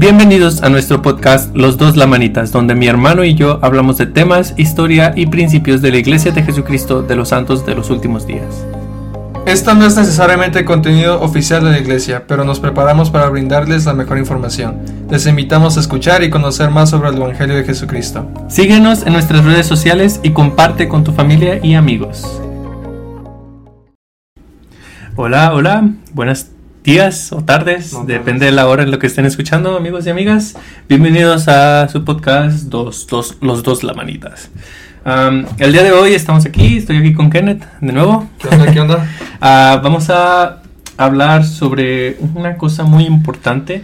[0.00, 4.54] Bienvenidos a nuestro podcast Los dos Lamanitas, donde mi hermano y yo hablamos de temas,
[4.56, 8.64] historia y principios de la Iglesia de Jesucristo de los Santos de los últimos días.
[9.44, 13.92] Esto no es necesariamente contenido oficial de la iglesia, pero nos preparamos para brindarles la
[13.92, 14.78] mejor información.
[15.10, 18.26] Les invitamos a escuchar y conocer más sobre el Evangelio de Jesucristo.
[18.48, 22.40] Síguenos en nuestras redes sociales y comparte con tu familia y amigos.
[25.14, 26.52] Hola, hola, buenas
[26.82, 30.10] días o tardes, No, depende de la hora en lo que estén escuchando, amigos y
[30.10, 30.56] amigas.
[30.88, 34.50] Bienvenidos a su podcast dos, dos, Los Dos Lamanitas.
[35.04, 38.28] Am, el día de hoy estamos aquí, estoy aquí con Kenneth de nuevo.
[38.38, 38.72] ¿Qué onda?
[38.72, 39.06] ¿Qué onda?
[39.42, 40.60] Ah, vamos a
[40.98, 43.82] hablar sobre una cosa muy importante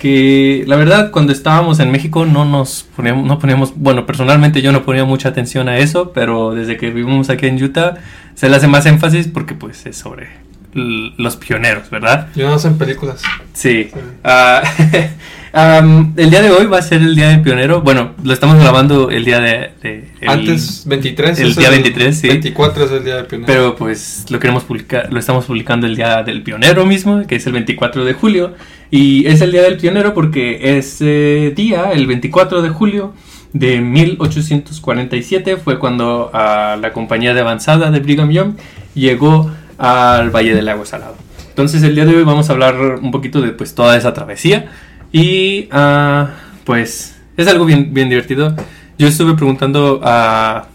[0.00, 4.72] que la verdad cuando estábamos en México no nos poníamos, no poníamos, bueno personalmente yo
[4.72, 7.94] no ponía mucha atención a eso, pero desde que vivimos aquí en Utah
[8.34, 10.45] se le hace más énfasis porque pues es sobre
[10.76, 12.28] los pioneros, ¿verdad?
[12.36, 13.22] Yo no sé en películas.
[13.52, 13.88] Sí.
[13.92, 14.00] Sí.
[14.24, 14.62] Ah,
[16.16, 17.80] el día de hoy va a ser el día del pionero.
[17.80, 19.70] Bueno, lo estamos grabando el día de...
[19.82, 21.38] de- el- Antes, 23.
[21.40, 22.28] el día 23, sí.
[22.28, 23.46] 24 es el día del pionero.
[23.46, 27.46] Pero pues lo queremos publicar, lo estamos publicando el día del pionero mismo, que es
[27.46, 28.54] el 24 de julio.
[28.90, 33.14] Y es el día del pionero porque ese día, el 24 de julio
[33.52, 38.52] de 1847, fue cuando ah, la compañía de avanzada de Brigham Young
[38.94, 41.16] llegó al Valle del Agua Salado.
[41.48, 44.70] Entonces el día de hoy vamos a hablar un poquito de pues toda esa travesía.
[45.12, 46.30] Y ah,
[46.64, 48.54] pues es algo bien, bien divertido.
[48.98, 50.68] Yo estuve preguntando a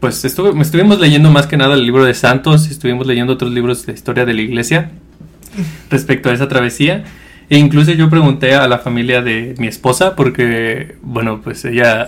[0.00, 3.86] pues estuve, estuvimos leyendo más que nada el libro de Santos, estuvimos leyendo otros libros
[3.86, 4.90] de historia de la iglesia
[5.90, 7.04] respecto a esa travesía.
[7.48, 12.06] E incluso yo pregunté a la familia de mi esposa, porque, bueno, pues ella,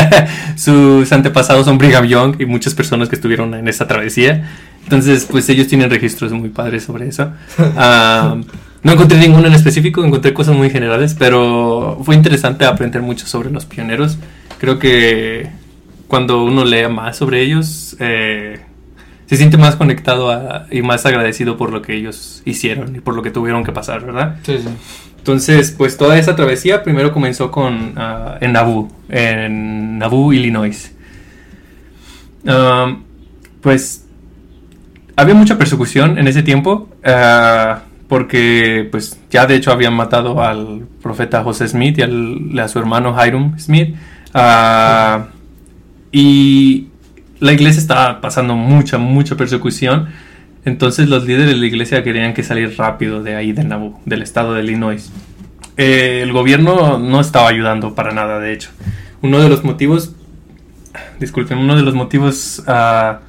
[0.56, 4.50] sus antepasados son Brigham Young y muchas personas que estuvieron en esa travesía.
[4.84, 7.30] Entonces, pues ellos tienen registros muy padres sobre eso.
[7.58, 8.36] Ah,
[8.82, 13.50] no encontré ninguno en específico, encontré cosas muy generales, pero fue interesante aprender mucho sobre
[13.50, 14.18] los pioneros.
[14.58, 15.48] Creo que
[16.08, 18.60] cuando uno lea más sobre ellos, eh,
[19.26, 23.14] se siente más conectado a- y más agradecido por lo que ellos hicieron y por
[23.14, 24.36] lo que tuvieron que pasar, ¿verdad?
[24.42, 24.68] Sí, sí.
[25.16, 30.92] Entonces, pues toda esa travesía primero comenzó con ah, en Nauvoo, en Nauvoo, Illinois.
[32.44, 33.04] Um,
[33.60, 34.01] pues
[35.16, 40.82] había mucha persecución en ese tiempo ah, porque pues ya de hecho habían matado al
[41.02, 43.96] profeta José Smith y a su hermano Hiram Smith
[44.34, 45.26] Ah,
[46.10, 46.88] y
[47.40, 50.08] la iglesia estaba pasando mucha mucha persecución.
[50.64, 54.22] Entonces los líderes de la iglesia querían que salir rápido de ahí de Nauvoo del
[54.22, 55.10] estado de Illinois.
[55.76, 58.70] Eh, el gobierno no estaba ayudando para nada de hecho.
[59.22, 60.14] Uno de los motivos
[61.18, 63.20] disculpen uno de los motivos ah,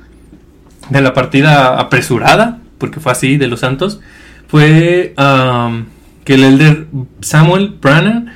[0.89, 3.99] de la partida apresurada, porque fue así, de los santos,
[4.47, 5.85] fue am,
[6.25, 6.85] que el elder
[7.21, 8.33] Samuel Brannan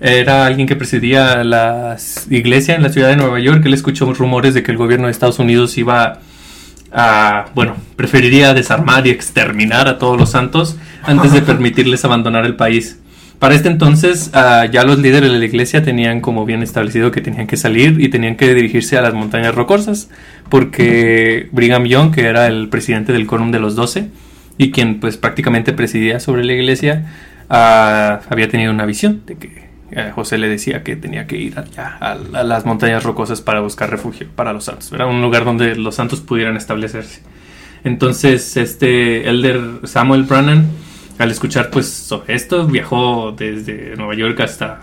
[0.00, 1.96] era alguien que presidía la
[2.30, 3.62] iglesia en la ciudad de Nueva York.
[3.66, 6.20] Él escuchó rumores de que el gobierno de Estados Unidos iba
[6.92, 12.56] a, bueno, preferiría desarmar y exterminar a todos los santos antes de permitirles abandonar el
[12.56, 12.98] país.
[13.40, 17.22] Para este entonces ah, ya los líderes de la iglesia tenían como bien establecido que
[17.22, 20.10] tenían que salir y tenían que dirigirse a las montañas rocosas
[20.50, 24.08] porque Brigham Young, que era el presidente del Quórum de los Doce
[24.58, 27.06] y quien pues prácticamente presidía sobre la iglesia,
[27.48, 31.58] ah, había tenido una visión de que eh, José le decía que tenía que ir
[31.58, 34.92] allá a, a las montañas rocosas para buscar refugio para los santos.
[34.92, 37.22] Era un lugar donde los santos pudieran establecerse.
[37.84, 40.66] Entonces, este elder Samuel Brannan,
[41.20, 44.80] al escuchar pues sobre esto, viajó desde Nueva York hasta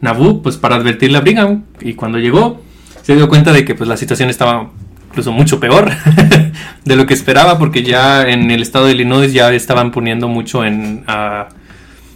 [0.00, 1.64] Nauvoo, pues para advertirle a Brigham.
[1.80, 2.62] Y cuando llegó,
[3.02, 4.70] se dio cuenta de que pues la situación estaba
[5.10, 5.90] incluso mucho peor
[6.86, 10.64] de lo que esperaba, porque ya en el estado de Illinois ya estaban poniendo mucho
[10.64, 11.04] en...
[11.06, 11.48] ah,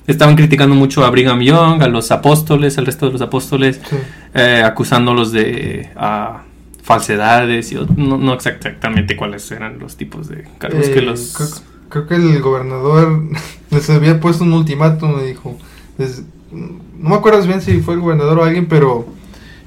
[0.07, 3.97] estaban criticando mucho a Brigham Young, a los apóstoles, al resto de los apóstoles, sí.
[4.33, 6.43] eh, acusándolos de ah,
[6.83, 11.63] falsedades y no, no exactamente cuáles eran los tipos de cargos que los...
[11.95, 13.23] creo, que el gobernador
[13.71, 15.57] les había puesto un ultimátum, me dijo.
[15.99, 19.07] Les- no me acuerdo bien si fue el gobernador o alguien, pero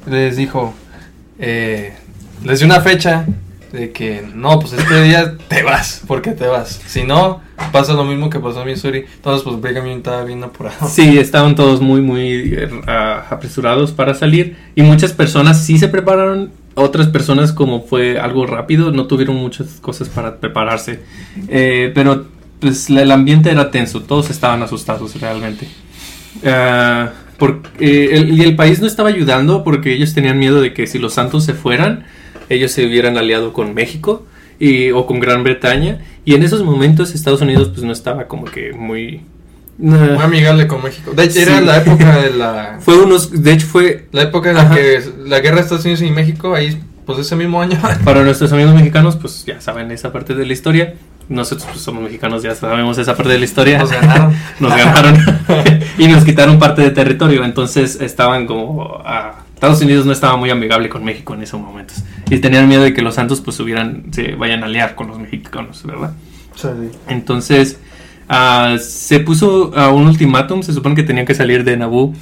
[0.06, 0.74] les dijo,
[1.40, 1.94] eh,
[2.44, 3.26] les dio una fecha
[3.72, 6.80] de que no, pues este día te vas, porque te vas.
[6.88, 7.42] Si no,
[7.72, 9.06] pasa lo mismo que pasó en Missouri.
[9.16, 10.88] Entonces, pues Brigham Young estaba bien apurado.
[10.88, 12.58] Sí, estaban todos muy, muy
[12.88, 18.46] ah, apresurados para salir y muchas personas sí se prepararon, otras personas como fue algo
[18.46, 21.00] rápido no tuvieron muchas cosas para prepararse,
[21.50, 22.26] Eh, pero
[22.60, 25.68] pues el ambiente era tenso, todos estaban asustados realmente.
[26.46, 30.88] Ah, por- eh, y el país no estaba ayudando porque ellos tenían miedo de que
[30.88, 32.06] si los santos se fueran,
[32.50, 34.26] ellos se hubieran aliado con México
[34.60, 36.00] y, o con Gran Bretaña.
[36.26, 39.22] Y en esos momentos Estados Unidos pues no estaba como que muy
[39.78, 40.16] Nah.
[40.16, 41.12] Muy amigable con México.
[41.12, 41.42] De hecho, Sí.
[41.42, 42.78] era la época de la.
[42.82, 46.02] Fue unos, de hecho fue La época en la que la guerra de Estados Unidos
[46.02, 47.78] y México, ahí, pues ese mismo año.
[48.04, 50.96] para nuestros amigos mexicanos, pues ya saben esa parte de la historia.
[51.30, 53.78] Nosotros pues, somos mexicanos, ya sabemos esa parte de la historia.
[53.80, 54.36] Nos ganaron.
[54.60, 55.18] nos ganaron
[55.98, 57.44] y nos quitaron parte de territorio.
[57.44, 59.02] Entonces estaban como.
[59.06, 61.98] ah, Estados Unidos no estaba muy amigable con México en esos momentos.
[62.30, 65.18] Y tenían miedo de que los santos pues hubieran, se vayan a aliar con los
[65.18, 66.14] mexicanos, ¿verdad?
[66.56, 66.68] Sí,
[67.08, 67.80] Entonces
[68.30, 70.62] ah, se puso ah, un ultimátum.
[70.64, 72.14] Se supone que tenían que salir de Naboo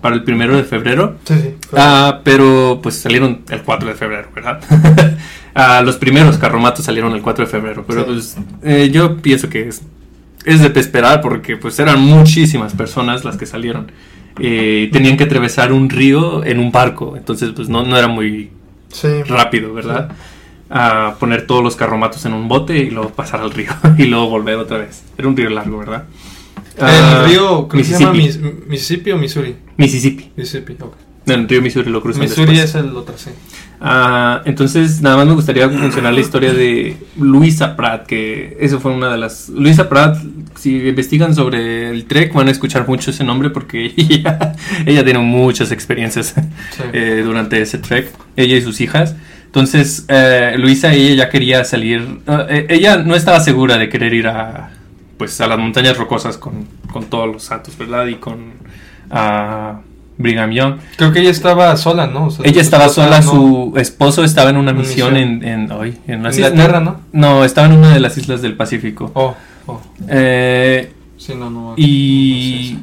[0.00, 1.16] para el primero de febrero.
[1.24, 1.34] sí.
[1.40, 1.54] sí.
[1.74, 4.60] Ah, pero pues salieron el 4 de febrero, ¿verdad?
[5.84, 8.10] Los primeros carromatos salieron el 4 de febrero, pero Sí.
[8.12, 9.82] pues eh, yo pienso que es,
[10.44, 13.92] es de esperar porque pues eran muchísimas personas las que salieron.
[14.40, 18.50] Eh, tenían que atravesar un río en un barco, entonces pues no, no era muy
[19.28, 20.10] rápido, ¿verdad?
[20.74, 24.28] A poner todos los carromatos en un bote y luego pasar al río y luego
[24.30, 25.02] volver otra vez.
[25.18, 26.04] Era un río largo, ¿verdad?
[26.80, 28.46] Ah, El río, que se llama Mississippi.
[28.48, 29.56] Mis- Mississippi o Missouri.
[29.76, 30.30] Mississippi.
[30.36, 30.94] Mississippi, ok.
[31.26, 32.70] No, el río Missouri lo cruzan Missouri después.
[32.70, 33.30] es el otro, sí.
[33.80, 38.92] Ah, entonces, nada más me gustaría mencionar la historia de Luisa Pratt, que eso fue
[38.92, 39.48] una de las...
[39.50, 40.16] Luisa Pratt,
[40.56, 44.54] si investigan sobre el Trek, van a escuchar mucho ese nombre porque ella,
[44.86, 46.82] ella tiene muchas experiencias Sí.
[46.92, 49.14] eh, durante ese Trek, ella y sus hijas.
[49.52, 54.14] Entonces, eh, Luisa, ella ya quería salir, ah, eh, ella no estaba segura de querer
[54.14, 54.70] ir a,
[55.18, 58.06] pues, a las montañas rocosas con, con todos los santos, ¿verdad?
[58.06, 58.38] Y con
[60.16, 60.76] Brigham Young.
[60.96, 62.26] Creo que ella estaba sola, ¿no?
[62.26, 65.42] O sea, Ella estaba sola, no- su esposo estaba en una Una misión misión.
[65.44, 67.00] en, en, ay, en las Inglaterra, islas- ¿no?
[67.12, 69.10] No, estaba en una de las islas del Pacífico.
[69.14, 69.34] Oh,
[69.66, 69.80] oh.
[70.08, 71.74] Eh, Sí, no, no.
[71.76, 72.78] y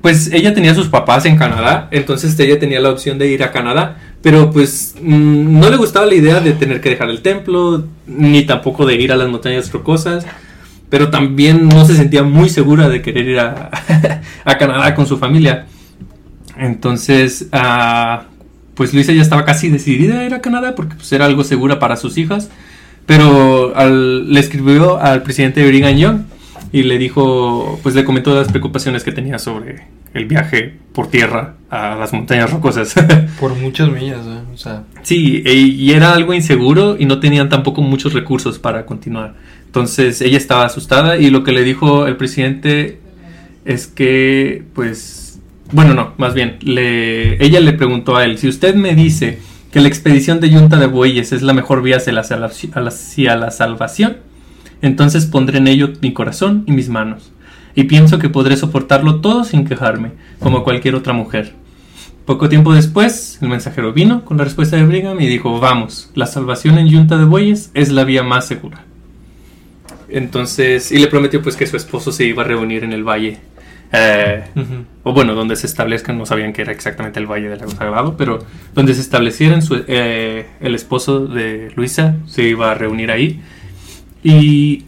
[0.00, 3.50] pues ella tenía sus papás en Canadá, entonces ella tenía la opción de ir a
[3.50, 7.84] Canadá, pero pues mm, no le gustaba la idea de tener que dejar el templo,
[8.06, 10.24] ni tampoco de ir a las montañas rocosas,
[10.88, 13.40] pero también no se sentía muy segura de querer ir
[14.44, 15.66] a, Canadá con su familia.
[16.56, 18.24] Entonces, ah,
[18.74, 21.78] pues Luisa ya estaba casi decidida a ir a Canadá porque pues, era algo segura
[21.78, 22.48] para sus hijas.
[23.06, 26.18] Pero le escribió al presidente Brigham Young
[26.72, 31.54] y le dijo, pues le comentó las preocupaciones que tenía sobre el viaje por tierra
[31.70, 32.94] a las montañas rocosas.
[33.40, 34.40] Por muchas millas, ¿eh?
[34.52, 38.84] O sea, sí, e- y era algo inseguro y no tenían tampoco muchos recursos para
[38.86, 39.34] continuar.
[39.66, 42.98] Entonces ella estaba asustada y lo que le dijo el presidente
[43.66, 45.38] es que, pues,
[45.72, 49.38] bueno, no, más bien, le, ella le preguntó a él, si usted me dice
[49.70, 52.50] que la expedición de Yunta de Bueyes es la mejor vía hacia la, salva-
[52.86, 54.16] hacia la salvación,
[54.82, 57.32] entonces pondré en ello mi corazón y mis manos,
[57.74, 61.54] y pienso que podré soportarlo todo sin quejarme, como cualquier otra mujer.
[62.24, 66.26] Poco tiempo después, el mensajero vino con la respuesta de Brigham y dijo, vamos, la
[66.26, 68.84] salvación en Yunta de Bueyes es la vía más segura.
[70.08, 73.38] Entonces, y le prometió pues que su esposo se iba a reunir en el valle.
[73.92, 74.44] eh,
[75.02, 78.16] o bueno, donde se establezcan, no sabían que era exactamente el Valle del Lago Sagrado,
[78.18, 78.40] pero
[78.74, 83.40] donde se establecieran, su- eh, el esposo de Luisa se iba a reunir ahí
[84.22, 84.84] y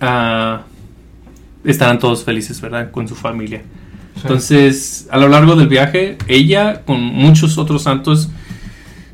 [1.65, 2.91] estarán todos felices, ¿verdad?
[2.91, 3.63] Con su familia.
[4.15, 4.21] Sí.
[4.23, 8.29] Entonces, a lo largo del viaje, ella con muchos otros santos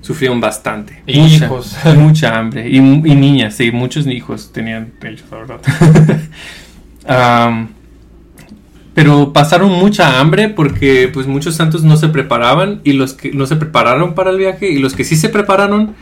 [0.01, 1.03] sufrieron bastante.
[1.07, 1.77] Y mucha, hijos.
[1.97, 2.69] Mucha hambre.
[2.69, 5.61] Y, y niñas, sí, muchos hijos tenían ellos, la verdad.
[8.95, 13.45] Pero pasaron mucha hambre porque pues muchos santos no se preparaban y los que no
[13.45, 15.95] se prepararon para el viaje y los que sí se prepararon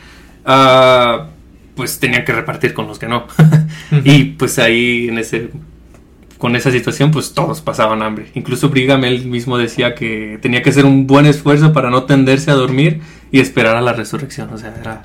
[0.45, 1.27] ah,
[1.75, 3.25] pues tenían que repartir con los que no.
[4.03, 5.49] y pues ahí en ese
[6.37, 8.27] con esa situación pues todos pasaban hambre.
[8.35, 12.51] Incluso Brigham él mismo decía que tenía que hacer un buen esfuerzo para no tenderse
[12.51, 13.01] a dormir
[13.31, 15.01] y esperar a la resurrección, o sea, era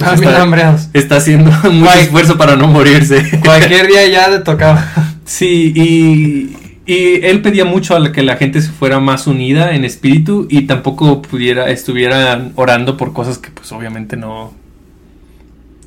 [0.00, 0.88] Ah, está- bien hambreados.
[0.94, 3.40] está haciendo mucho Cual- esfuerzo para no morirse.
[3.44, 4.84] Cualquier día ya le tocaba.
[5.24, 6.56] Sí, y,
[6.90, 10.62] y él pedía mucho a que la gente se fuera más unida en espíritu y
[10.62, 14.54] tampoco pudiera, estuvieran orando por cosas que pues obviamente no,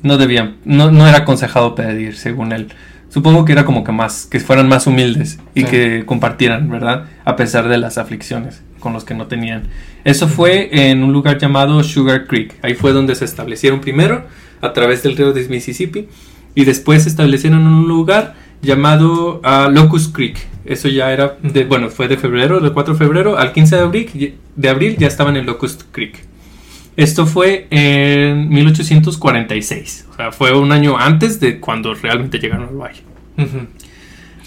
[0.02, 2.68] no debían, no, no era aconsejado pedir, según él.
[3.08, 5.66] Supongo que era como que más, que fueran más humildes y Sí.
[5.66, 7.04] que compartieran, ¿verdad?
[7.24, 9.64] A pesar de las aflicciones con los que no tenían.
[10.04, 12.54] Eso fue en un lugar llamado Sugar Creek.
[12.62, 14.24] Ahí fue donde se establecieron primero,
[14.60, 16.08] a través del río de Mississippi,
[16.54, 20.38] y después se establecieron en un lugar llamado ah, Locust Creek.
[20.64, 23.82] Eso ya era, de, bueno, fue de febrero, del 4 de febrero al 15 de
[23.82, 26.24] abril, de abril ya estaban en Locust Creek.
[26.96, 32.76] Esto fue en 1846, o sea, fue un año antes de cuando realmente llegaron al
[32.76, 33.02] valle.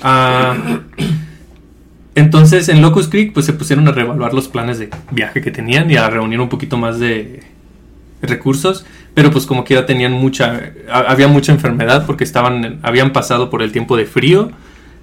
[0.03, 0.55] Ah,
[2.15, 5.89] entonces en Locust Creek pues se pusieron a reevaluar los planes de viaje que tenían
[5.91, 7.41] y a reunir un poquito más de
[8.21, 13.49] recursos, pero pues como quiera tenían mucha, ha- había mucha enfermedad porque estaban, habían pasado
[13.49, 14.51] por el tiempo de frío,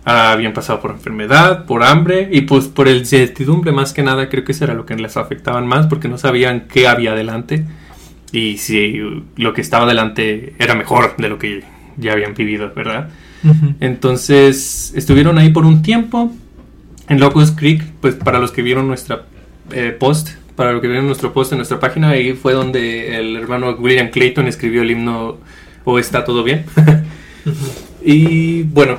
[0.04, 4.44] habían pasado por enfermedad, por hambre y pues por el incertidumbre más que nada, creo
[4.44, 7.64] que eso era lo que les afectaban más porque no sabían qué había adelante
[8.32, 8.98] y si
[9.36, 11.62] lo que estaba adelante era mejor de lo que
[11.96, 13.10] ya habían vivido, ¿verdad?
[13.80, 16.32] Entonces estuvieron ahí por un tiempo
[17.08, 19.24] en Locust Creek, pues para los que vieron nuestra
[19.72, 23.36] eh, post, para los que vieron nuestro post en nuestra página, ahí fue donde el
[23.36, 25.38] hermano William Clayton escribió el himno
[25.84, 26.64] O está todo bien.
[28.04, 28.98] Y bueno,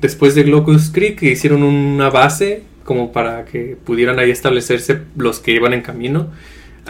[0.00, 5.52] después de Locust Creek hicieron una base como para que pudieran ahí establecerse los que
[5.52, 6.28] iban en camino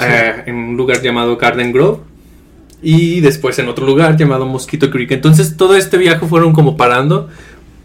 [0.01, 1.99] eh, en un lugar llamado Garden Grove
[2.81, 5.11] y después en otro lugar llamado Mosquito Creek.
[5.11, 7.29] Entonces todo este viaje fueron como parando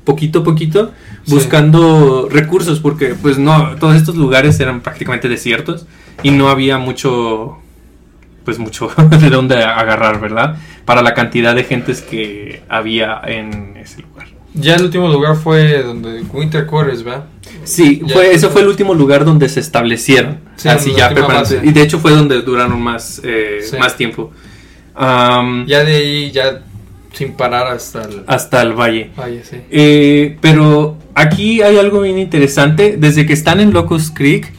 [0.06, 0.92] poquito a poquito
[1.28, 5.88] buscando recursos porque pues no todos estos lugares eran prácticamente desiertos
[6.24, 7.58] y no había mucho
[8.46, 10.58] pues mucho de dónde agarrar, ¿verdad?
[10.86, 14.28] Para la cantidad de gentes que había en ese lugar.
[14.54, 17.26] Ya el último lugar fue donde Winter Quarters, ¿verdad?
[17.66, 20.40] Sí, fue, eso fue el último lugar donde se establecieron.
[20.64, 21.14] así ya
[21.64, 24.32] Y de hecho fue donde duraron más, eh, más tiempo.
[24.98, 26.62] ya de ahí, ya
[27.12, 29.10] sin parar hasta el, hasta el valle.
[29.18, 29.58] valle sí.
[29.72, 32.96] Eh, pero aquí hay algo bien interesante.
[32.98, 34.54] Desde que están en Locust Creek,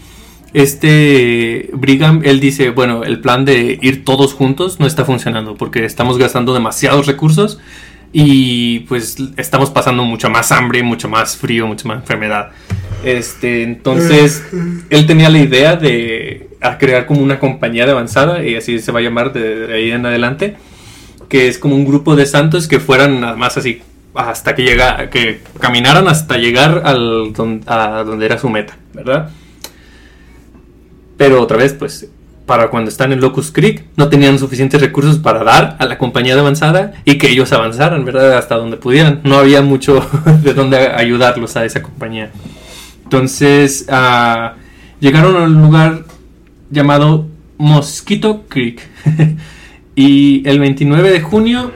[0.53, 5.85] este Brigham, él dice, bueno, el plan de ir todos juntos no está funcionando porque
[5.85, 7.59] estamos gastando demasiados recursos
[8.13, 12.51] y pues estamos pasando mucho más hambre, mucho más frío, mucha más enfermedad.
[13.05, 14.45] Este, entonces,
[14.91, 16.49] él tenía la idea de
[16.79, 20.07] crear como una compañía de avanzada y así se va a llamar de, ahí en
[20.07, 20.57] adelante,
[21.29, 23.83] que es como un grupo de santos que fueran nada más así
[24.15, 27.33] hasta que llega, que caminaran hasta llegar al
[27.67, 29.31] a donde era su meta, ¿verdad?
[31.17, 32.09] Pero otra vez, pues,
[32.47, 36.35] para cuando están en Locust Creek, no tenían suficientes recursos para dar a la compañía
[36.35, 38.39] de avanzada y que ellos avanzaran, ¿verdad?
[38.39, 39.21] Hasta donde pudieran.
[39.25, 40.07] No había mucho
[40.43, 42.31] de dónde ayudarlos a esa compañía.
[43.03, 44.57] Entonces, uh,
[45.01, 46.05] llegaron al lugar
[46.71, 47.27] llamado
[47.59, 48.81] Mosquito Creek.
[49.97, 51.73] y el 29 de junio,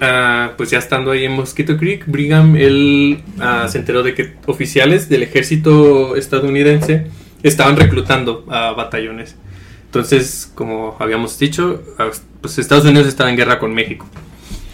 [0.00, 4.34] uh, pues ya estando ahí en Mosquito Creek, Brigham, él uh, se enteró de que
[4.46, 7.06] oficiales del ejército estadounidense
[7.48, 9.36] estaban reclutando a batallones.
[9.86, 11.82] Entonces, como habíamos dicho,
[12.40, 14.06] pues Estados Unidos estaba en guerra con México.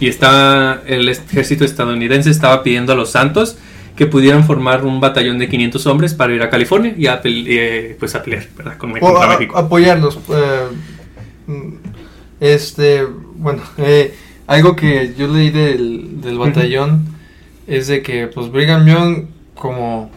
[0.01, 3.57] Y está, el ejército estadounidense estaba pidiendo a los santos
[3.95, 7.97] que pudieran formar un batallón de 500 hombres para ir a California y a, eh,
[8.01, 8.79] pues a pelear ¿verdad?
[8.79, 10.19] con México, apoyarlos.
[10.31, 10.69] Eh,
[12.41, 13.05] este,
[13.37, 14.15] bueno, eh,
[14.47, 17.07] algo que yo leí del, del batallón
[17.67, 20.11] es de que pues Brigham Young como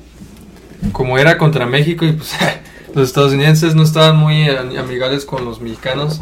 [0.91, 2.35] como era contra México y pues
[2.95, 6.21] los estadounidenses no estaban muy amigables con los mexicanos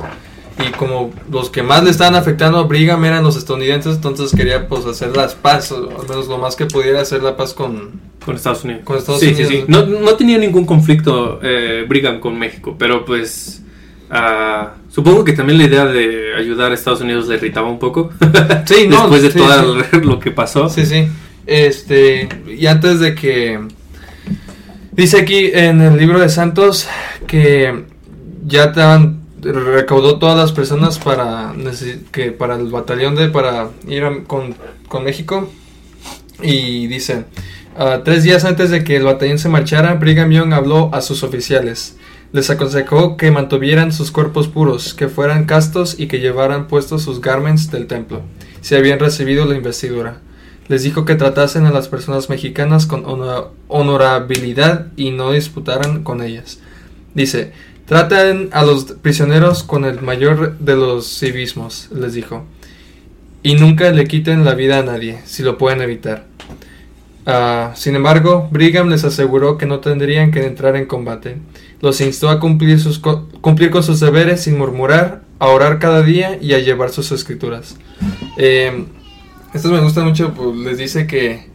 [0.60, 4.68] y como los que más le estaban afectando a Brigham eran los estadounidenses, entonces quería
[4.68, 8.36] pues hacer las paz, al menos lo más que pudiera hacer la paz con, con
[8.36, 8.84] Estados Unidos.
[9.20, 9.64] sí, Sí, sí.
[9.68, 13.64] No, no, tenía ningún conflicto eh, Brigham con México, pero pues
[14.12, 18.12] ah, supongo que también la idea de ayudar a Estados Unidos le irritaba un poco.
[18.66, 20.70] sí, no, Después de todo lo que pasó.
[20.70, 21.08] Sí, sí.
[21.46, 23.60] Este, y antes de que
[24.96, 26.88] Dice aquí en el libro de Santos
[27.26, 27.86] que
[28.46, 28.72] ya
[29.42, 31.52] recaudó todas las personas para
[32.12, 34.56] que para el batallón de para ir con,
[35.04, 35.50] México.
[36.44, 37.26] Y dice
[37.76, 41.98] ah, tres días antes de que el batallón se marchara Brigham habló a sus oficiales.
[42.32, 47.20] Les aconsejó que mantuvieran sus cuerpos puros que fueran castos y que llevaran puestos sus
[47.20, 48.22] garments del templo.
[48.62, 50.22] Si habían recibido la investidura
[50.67, 53.03] les dijo que tratasen a las personas mexicanas con
[53.67, 56.60] honorabilidad y no disputaran con ellas.
[57.13, 57.51] Dice,
[57.86, 62.46] traten a los prisioneros con el mayor de los civismos, les dijo,
[63.43, 66.25] y nunca le quiten la vida a nadie, si lo pueden evitar.
[67.25, 71.38] Ah, sin embargo, Brigham les aseguró que no tendrían que entrar en combate.
[71.82, 76.38] Los instó a cumplir, sus, cumplir con sus deberes sin murmurar, a orar cada día
[76.41, 77.75] y a llevar sus escrituras.
[78.38, 78.86] Eh,
[79.54, 81.48] estos me gustan mucho, pues les dice que,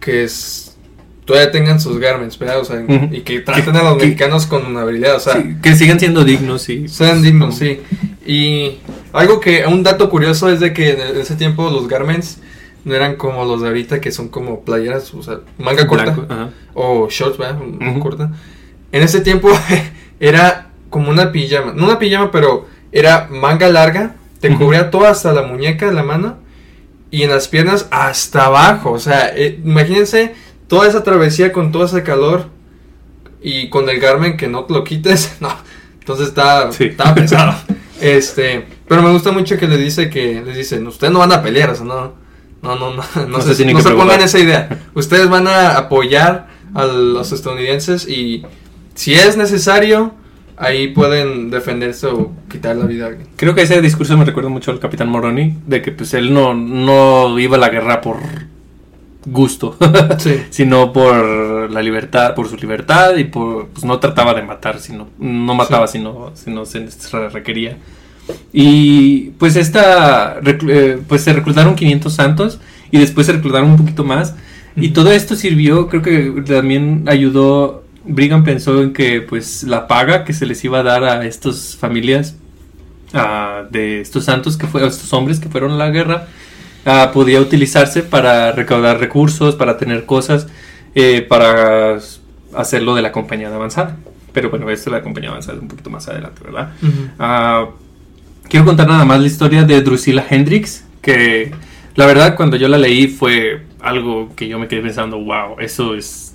[0.00, 0.76] que es,
[1.24, 2.60] todavía tengan sus garments, ¿verdad?
[2.60, 5.42] O sea, y que traten a los mexicanos con una habilidad, o sea.
[5.62, 6.88] que sigan siendo dignos, sí.
[6.88, 7.80] Sean dignos, sí.
[8.24, 8.78] Y
[9.12, 12.38] algo que, un dato curioso es de que en ese tiempo los garments
[12.84, 16.50] no eran como los de ahorita que son como playeras, o sea, manga corta.
[16.74, 17.58] o shorts, ¿verdad?
[18.00, 18.32] Corta.
[18.92, 19.50] En ese tiempo
[20.20, 25.32] era como una pijama, no una pijama, pero era manga larga, te cubría todo hasta
[25.32, 26.41] la muñeca, la mano
[27.12, 28.90] y en las piernas hasta abajo.
[28.90, 30.34] O sea, eh, imagínense
[30.66, 32.46] toda esa travesía con todo ese calor
[33.40, 35.36] y con el Garmin que no te lo quites.
[35.40, 35.54] No,
[36.00, 36.70] entonces está,
[37.14, 37.54] pesado.
[38.00, 41.42] este, pero me gusta mucho que le dice que les dicen, ustedes no van a
[41.42, 42.14] pelear, o sea, no,
[42.62, 44.80] No, no, no, no, se, no se pongan esa idea.
[44.94, 48.44] Ustedes van a apoyar a los estadounidenses y
[48.94, 50.14] si es necesario,
[50.62, 53.26] ahí pueden defenderse o quitar la vida a alguien.
[53.36, 56.54] Creo que ese discurso me recuerda mucho al capitán Moroni, de que pues él no,
[56.54, 58.18] no iba a la guerra por
[59.26, 59.76] gusto,
[60.50, 65.08] sino por la libertad, por su libertad y por, pues no trataba de matar, sino,
[65.18, 67.76] no mataba sino, sino se requería.
[68.52, 72.60] Y pues esta, eh, pues se reclutaron 500 santos
[72.92, 74.36] y después se reclutaron un poquito más.
[74.76, 80.24] Y todo esto sirvió, creo que también ayudó, Brigham pensó en que pues la paga
[80.24, 82.36] que se les iba a dar a estas familias,
[83.70, 86.28] de estos santos que fueron, estos hombres que fueron a la guerra,
[87.12, 90.48] podía utilizarse para recaudar recursos, para tener cosas,
[90.94, 91.98] eh, para
[92.54, 93.96] hacerlo de la compañía de avanzada.
[94.32, 96.72] Pero bueno, esto de la compañía avanzada un poquito más adelante, ¿verdad?
[98.48, 101.52] Quiero contar nada más la historia de Drusilla Hendrix, que
[101.94, 105.94] la verdad cuando yo la leí fue algo que yo me quedé pensando, wow, eso
[105.94, 106.34] es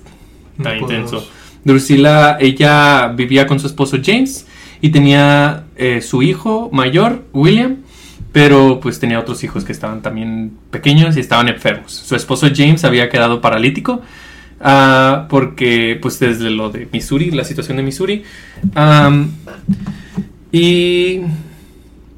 [0.62, 1.28] tan intenso.
[1.64, 4.46] Drusilla, ella vivía con su esposo James
[4.80, 7.78] y tenía eh, su hijo mayor, William,
[8.32, 11.92] pero pues tenía otros hijos que estaban también pequeños y estaban enfermos.
[11.92, 14.02] Su esposo James había quedado paralítico
[14.60, 18.22] ah, porque pues desde lo de Missouri, la situación de Missouri.
[20.52, 21.20] y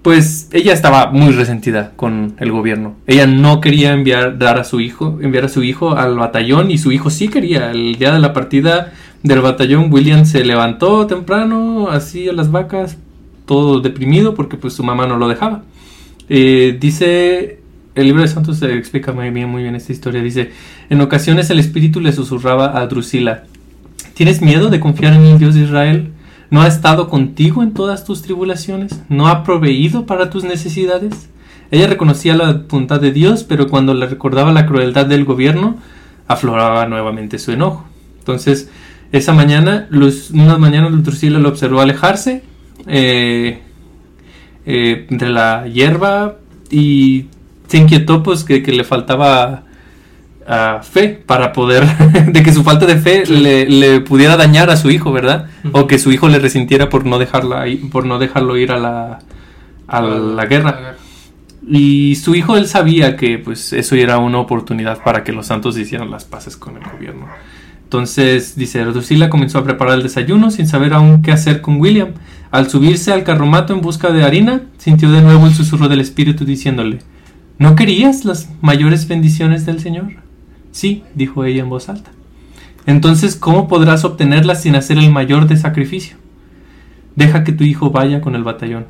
[0.03, 2.97] pues ella estaba muy resentida con el gobierno.
[3.07, 6.79] Ella no quería enviar dar a su hijo, enviar a su hijo al batallón y
[6.79, 7.71] su hijo sí quería.
[7.71, 12.97] El día de la partida del batallón William se levantó temprano, así a las vacas,
[13.47, 15.62] todo deprimido porque pues su mamá no lo dejaba.
[16.29, 17.61] Eh, dice
[17.95, 20.23] el libro de Santos explica muy bien, muy bien esta historia.
[20.23, 20.53] Dice,
[20.89, 23.45] en ocasiones el espíritu le susurraba a Drusila,
[24.15, 26.12] ¿tienes miedo de confiar en el Dios de Israel?
[26.50, 29.00] ¿No ha estado contigo en todas tus tribulaciones?
[29.09, 31.29] ¿No ha proveído para tus necesidades?
[31.71, 35.77] Ella reconocía la voluntad de Dios, pero cuando le recordaba la crueldad del gobierno,
[36.27, 37.85] afloraba nuevamente su enojo.
[38.19, 38.69] Entonces,
[39.12, 42.43] esa mañana, luz, una mañana Drusila lo observó alejarse
[42.87, 43.61] eh,
[44.67, 46.37] eh, de la hierba
[46.71, 47.26] y
[47.67, 49.65] se inquietó pues que le faltaba
[50.82, 51.87] fe para poder,
[52.26, 55.49] de que su falta de fe le, pudiera dañar a su hijo, ¿verdad?
[55.73, 59.19] O que su hijo le resintiera por no, dejarla, por no dejarlo ir a la,
[59.87, 60.97] a la guerra.
[61.69, 65.78] Y su hijo, él sabía que pues eso era una oportunidad para que los santos
[65.78, 67.28] hicieran las paces con el gobierno.
[67.91, 72.11] Entonces, dice, Drusila comenzó a preparar el desayuno sin saber aún qué hacer con William.
[72.53, 76.45] Al subirse al carromato en busca de harina, sintió de nuevo el susurro del espíritu
[76.45, 77.00] diciéndole,
[77.59, 80.13] ¿no querías las mayores bendiciones del Señor?
[80.71, 82.13] Sí, dijo ella en voz alta.
[82.87, 86.17] Entonces, ¿cómo podrás obtenerlas sin hacer el mayor de sacrificio?
[87.17, 88.87] Deja que tu hijo vaya con el batallón.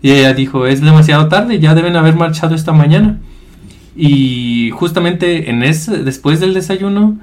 [0.00, 3.20] Y ella dijo, es demasiado tarde, ya deben haber marchado esta mañana.
[3.94, 7.18] Y justamente en ese, después del desayuno,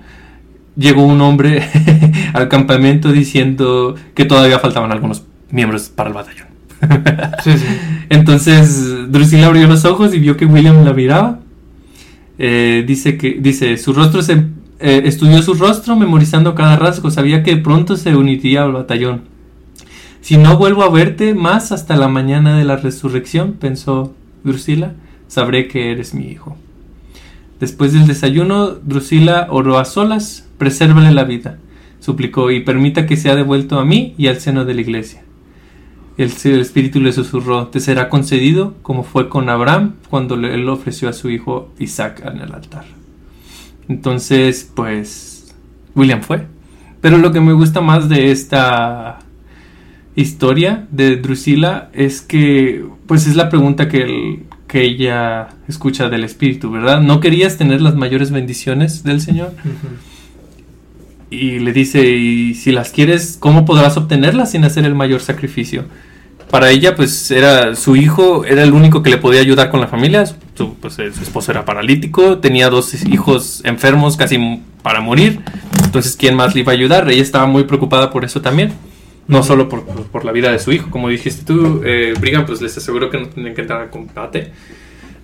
[0.76, 1.68] llegó un hombre
[2.34, 6.48] al campamento diciendo que todavía faltaban algunos miembros para el batallón.
[8.10, 11.40] Entonces Drusilla abrió los ojos y vio que William la miraba.
[12.38, 14.46] Eh, dice que dice su rostro se
[14.80, 17.12] eh, estudió su rostro memorizando cada rasgo.
[17.12, 19.24] Sabía que pronto se uniría al batallón.
[20.22, 24.94] Si no vuelvo a verte más hasta la mañana de la resurrección pensó Drusila
[25.28, 26.58] sabré que eres mi hijo
[27.60, 31.58] después del desayuno Drusila oró a solas presérvale la vida
[32.00, 35.24] suplicó y permita que sea devuelto a mí y al seno de la iglesia
[36.20, 41.14] el, Espíritu le susurró, te será concedido como fue con Abraham cuando él ofreció a
[41.14, 42.84] su hijo Isaac en el altar.
[43.88, 45.56] Entonces, pues,
[45.96, 46.46] William fue.
[47.00, 49.20] Pero lo que me gusta más de esta
[50.18, 56.72] historia de Drusila es que, pues, es la pregunta que, que ella escucha del Espíritu,
[56.72, 57.02] ¿verdad?
[57.02, 59.54] ¿No querías tener las mayores bendiciones del Señor?
[61.30, 65.86] Y le dice, y si las quieres, ¿cómo podrás obtenerlas sin hacer el mayor sacrificio?
[66.50, 69.88] para ella, pues era su hijo, era el único que le podía ayudar con la
[69.88, 70.26] familia.
[70.26, 75.42] Su, pues, eh, su esposo era paralítico, tenía dos hijos enfermos casi para morir.
[75.84, 77.10] Entonces, ¿quién más le iba a ayudar?
[77.10, 78.74] Ella estaba muy preocupada por eso también.
[79.30, 82.62] No solo por, por la vida de su hijo, como dijiste tú, eh, Brigham, pues
[82.62, 84.52] les aseguró que no tienen que entrar a combate.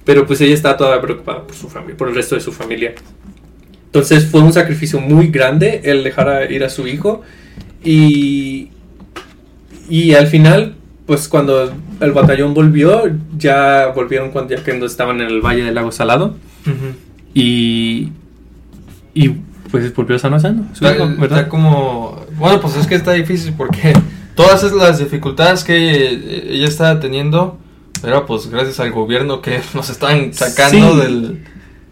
[0.06, 2.94] Pero pues ella estaba toda preocupada por su familia, por el resto de su familia.
[3.88, 7.24] Entonces fue un sacrificio muy grande el dejar ir a su hijo.
[7.84, 8.70] Y,
[9.90, 13.04] y al final pues cuando el batallón volvió,
[13.38, 16.36] ya volvieron cuando ya que estaban en el Valle del Lago Salado.
[17.34, 18.10] Y.
[19.14, 19.30] Y
[19.70, 20.68] pues volvió sano sano.
[20.82, 21.48] ¿verdad?
[21.48, 22.25] como.
[22.38, 23.94] Bueno, pues es que está difícil porque
[24.36, 26.10] todas las dificultades que
[26.50, 27.58] ella estaba teniendo
[28.04, 31.44] era pues gracias al gobierno que nos están sacando del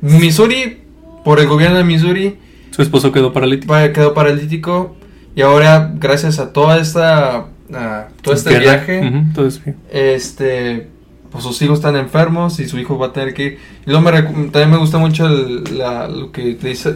[0.02, 0.80] Missouri,
[1.24, 2.38] por el gobierno de Missouri,
[2.72, 3.72] Su esposo quedó paralítico.
[3.74, 4.96] pa- quedó paralítico
[5.36, 8.62] y ahora gracias a toda esta a todo este Guerra.
[8.86, 9.48] viaje todo
[9.92, 10.90] este
[11.32, 14.02] pues sus hijos están enfermos y su hijo va a tener que ir y luego
[14.02, 14.12] me
[14.52, 16.94] también me gusta mucho el- la- lo que le dice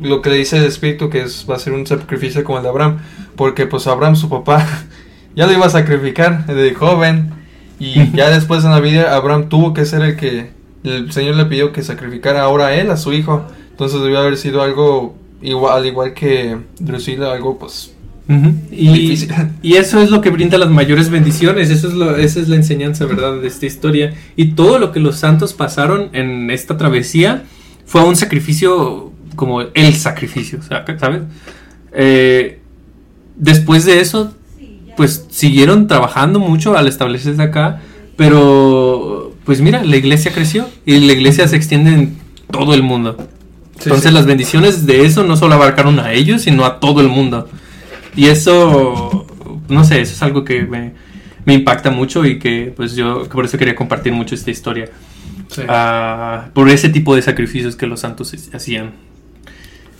[0.00, 2.64] lo que le dice el espíritu que es va a ser un sacrificio como el
[2.64, 2.98] de Abraham.
[3.36, 4.66] Porque pues Abraham su papá
[5.36, 7.30] ya lo iba a sacrificar de joven.
[7.80, 10.50] Y ya después en la vida Abraham tuvo que ser el que
[10.84, 13.44] el Señor le pidió que sacrificara ahora a él a su hijo.
[13.70, 17.92] Entonces debió haber sido algo igual al igual que Drusila algo pues.
[18.70, 19.26] Y,
[19.62, 22.56] y eso es lo que brinda las mayores bendiciones, eso es lo, esa es la
[22.56, 24.14] enseñanza, ¿verdad?, de esta historia.
[24.36, 27.44] Y todo lo que los santos pasaron en esta travesía
[27.86, 29.07] fue un sacrificio
[29.38, 31.22] como el sacrificio, ¿sabes?
[31.92, 32.58] Eh,
[33.36, 34.34] después de eso,
[34.96, 37.80] pues siguieron trabajando mucho al establecerse acá,
[38.16, 42.18] pero pues mira, la iglesia creció y la iglesia se extiende en
[42.50, 43.16] todo el mundo.
[43.78, 47.48] Entonces las bendiciones de eso no solo abarcaron a ellos, sino a todo el mundo.
[48.16, 49.24] Y eso,
[49.68, 50.94] no sé, eso es algo que me,
[51.44, 54.90] me impacta mucho y que pues yo que por eso quería compartir mucho esta historia.
[55.48, 55.62] sí.
[55.68, 59.07] Ah, por ese tipo de sacrificios que los santos hacían.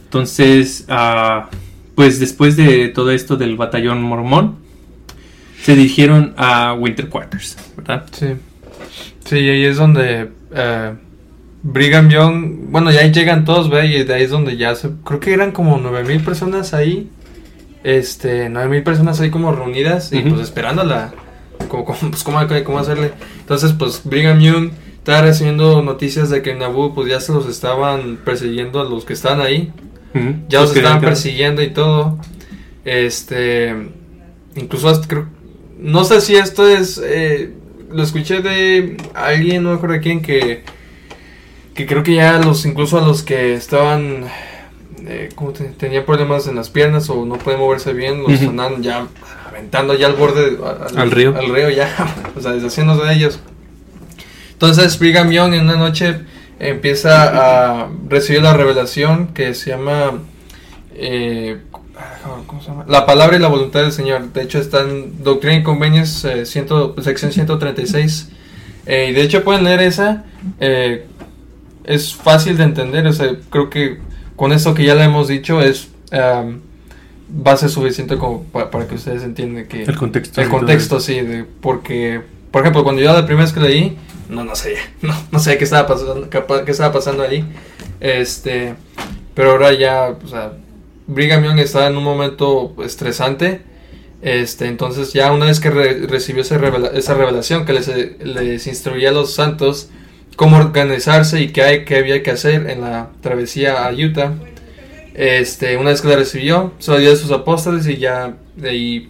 [0.09, 1.51] Entonces, ah,
[1.95, 4.57] pues después de todo esto del batallón mormón,
[5.63, 8.07] se dirigieron a Winter Quarters, ¿verdad?
[8.13, 8.29] Sí.
[9.27, 10.95] Sí, ahí es donde eh,
[11.63, 14.89] Brigham Young, bueno, ya ahí llegan todos, ve, y de ahí es donde ya se,
[15.05, 17.11] creo que eran como nueve mil personas ahí,
[17.85, 21.13] este, nueve mil personas ahí como reunidas y pues esperándola,
[21.69, 23.13] como, como, pues cómo, cómo hacerle.
[23.41, 28.19] Entonces, pues Brigham Young estaba recibiendo noticias de que Nauvoo pues ya se los estaban
[28.25, 29.73] persiguiendo a los que estaban ahí,
[30.49, 32.19] Ya los estaban persiguiendo y todo.
[32.85, 33.75] Este,
[34.57, 35.27] incluso hasta creo,
[35.79, 37.53] no sé si esto es, eh,
[37.93, 40.63] lo escuché de alguien, no me acuerdo de quién, que,
[41.75, 44.25] que creo que ya los, incluso a los que estaban,
[45.07, 48.51] eh, como te- tenían problemas en las piernas o no pueden moverse bien, los Ujú.
[48.51, 49.07] andaban ya
[49.47, 50.57] aventando ya al borde,
[50.97, 51.37] Al río.
[51.37, 51.89] Al río ya,
[52.37, 53.41] o sea, deshaciéndose de ellos.
[54.53, 56.21] Entonces Brigham Young en una noche
[56.61, 60.19] empieza a recibir la revelación que se llama
[60.95, 61.59] eh,
[62.47, 62.85] ¿cómo se llama?
[62.89, 64.33] La palabra y la voluntad del Señor.
[64.33, 68.31] De hecho está en Doctrina y Convenios eh, ciento- sección 136.
[68.87, 70.25] Eh, y de hecho pueden leer esa.
[70.61, 71.07] eh,
[71.85, 73.07] es fácil de entender.
[73.07, 73.99] O sea, creo que
[74.37, 76.59] con esto que ya le hemos dicho es um,
[77.29, 80.41] base suficiente como pa- para que ustedes entiendan que El contexto.
[80.41, 83.97] el contexto, sí, de, porque, por ejemplo, cuando yo la primera vez que leí,
[84.29, 87.45] no, no sabía, no, no sabía qué estaba pasando, qué estaba pasando ahí,
[88.01, 88.75] este,
[89.35, 90.53] pero ahora ya, o sea,
[91.07, 93.63] Brigham Young estaba en un momento estresante,
[94.21, 97.89] este, entonces ya una vez que re- recibió esa, revela- esa revelación que les,
[98.25, 99.91] les instruía a los santos
[100.37, 104.35] cómo organizarse y qué, hay, qué había que hacer en la travesía a Utah,
[105.15, 108.71] este, una vez que la recibió, se la dio a sus apóstoles y ya de
[108.71, 109.09] ahí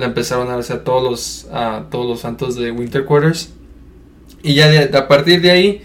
[0.00, 3.52] la empezaron a hacer a todos los, a todos los santos de Winter Quarters.
[4.42, 5.82] Y ya de, a partir de ahí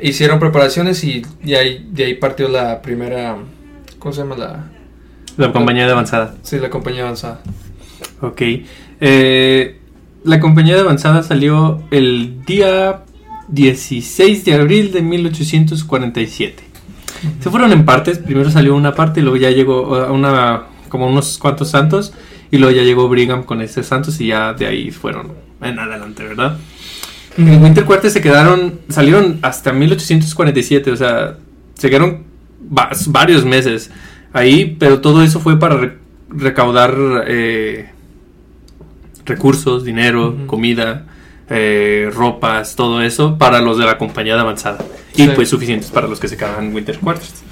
[0.00, 3.36] hicieron preparaciones y de ahí, de ahí partió la primera,
[3.98, 4.36] ¿cómo se llama?
[4.36, 4.70] La,
[5.36, 6.34] La compañía de avanzada.
[6.42, 7.40] sí, la compañía avanzada.
[8.20, 8.42] Ok.
[9.00, 9.80] Eh,
[10.24, 13.02] la compañía de avanzada salió el día
[13.48, 16.62] 16 de abril de 1847.
[17.40, 18.18] Se fueron en partes.
[18.18, 22.12] Primero salió una parte y luego ya llegó a una, como unos cuantos santos.
[22.50, 25.32] Y luego ya llegó Brigham con esos santos y ya de ahí fueron
[25.62, 26.56] en adelante, ¿verdad?
[27.36, 31.36] En Winter Quarters se quedaron, salieron hasta 1847, o sea,
[31.74, 32.24] se quedaron
[32.76, 33.90] va- varios meses
[34.32, 35.98] ahí, pero todo eso fue para re-
[36.30, 36.94] recaudar
[37.26, 37.90] eh,
[39.24, 41.04] recursos, dinero, comida,
[41.50, 44.78] eh, ropas, todo eso para los de la compañía de avanzada.
[45.14, 47.42] Y pues suficientes para los que se quedaban en Winter Quarters.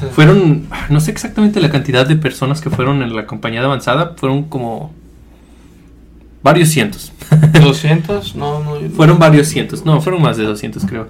[0.00, 0.06] Sí.
[0.12, 4.14] Fueron, no sé exactamente la cantidad de personas que fueron en la compañía de avanzada,
[4.16, 4.92] fueron como
[6.42, 7.12] varios cientos.
[7.62, 8.90] 200, no, no.
[8.90, 11.08] Fueron varios cientos, no, fueron más de 200 creo.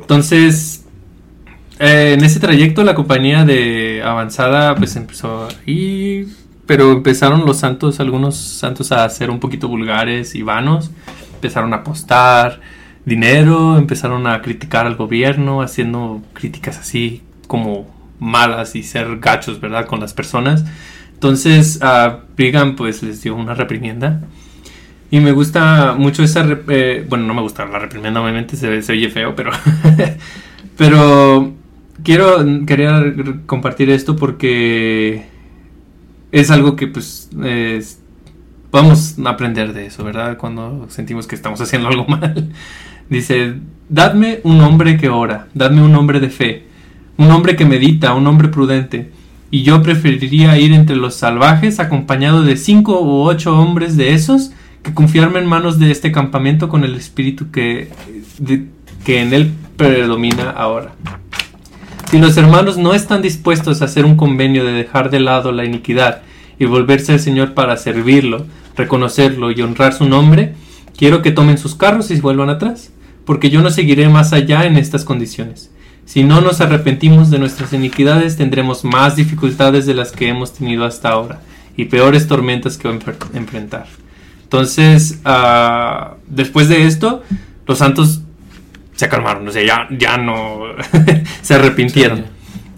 [0.00, 0.84] Entonces,
[1.78, 6.26] eh, en ese trayecto la compañía de avanzada pues empezó ahí,
[6.66, 10.90] pero empezaron los santos, algunos santos a ser un poquito vulgares y vanos,
[11.34, 12.60] empezaron a apostar
[13.04, 17.88] dinero, empezaron a criticar al gobierno, haciendo críticas así como
[18.20, 19.86] malas y ser gachos, ¿verdad?
[19.86, 20.64] Con las personas.
[21.14, 24.22] Entonces, a Brigham pues les dio una reprimienda.
[25.10, 26.46] Y me gusta mucho esa...
[26.68, 29.52] eh, bueno, no me gusta la reprimenda, obviamente, se, se oye feo, pero...
[30.76, 31.54] pero
[32.04, 32.44] quiero...
[32.66, 33.02] Quería
[33.46, 35.26] compartir esto porque
[36.32, 37.30] es algo que pues...
[37.44, 38.00] es-
[38.70, 40.36] podemos aprender de eso, ¿verdad?
[40.38, 42.50] Cuando sentimos que estamos haciendo algo mal.
[43.10, 43.54] Dice,
[43.88, 46.67] dadme un hombre que ora, dadme un hombre de fe,
[47.18, 49.10] un hombre que medita, un hombre prudente,
[49.50, 54.52] y yo preferiría ir entre los salvajes acompañado de cinco u ocho hombres de esos
[54.82, 57.90] que confiarme en manos de este campamento con el espíritu que,
[59.04, 60.92] que en él predomina ahora.
[62.10, 65.64] Si los hermanos no están dispuestos a hacer un convenio de dejar de lado la
[65.64, 66.22] iniquidad
[66.58, 70.54] y volverse al Señor para servirlo, reconocerlo y honrar su nombre,
[70.96, 72.92] quiero que tomen sus carros y vuelvan atrás,
[73.24, 75.70] porque yo no seguiré más allá en estas condiciones.
[76.08, 80.86] Si no nos arrepentimos de nuestras iniquidades, tendremos más dificultades de las que hemos tenido
[80.86, 81.42] hasta ahora
[81.76, 82.88] y peores tormentas que
[83.34, 83.86] enfrentar.
[84.42, 87.22] Entonces, ah, después de esto,
[87.66, 88.22] los santos
[88.94, 90.60] se calmaron, o sea, ya, ya no
[91.42, 92.24] se arrepintieron.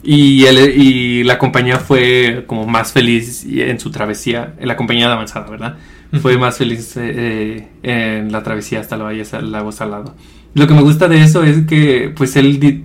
[0.02, 5.06] Y, el- y la compañía fue como más feliz en su travesía, en la compañía
[5.06, 5.76] de avanzada, ¿verdad?
[6.20, 10.16] Fue más feliz eh, eh, en la travesía hasta el Valle Sal- Lago Salado.
[10.54, 12.82] Lo que me gusta de eso es que, pues, él,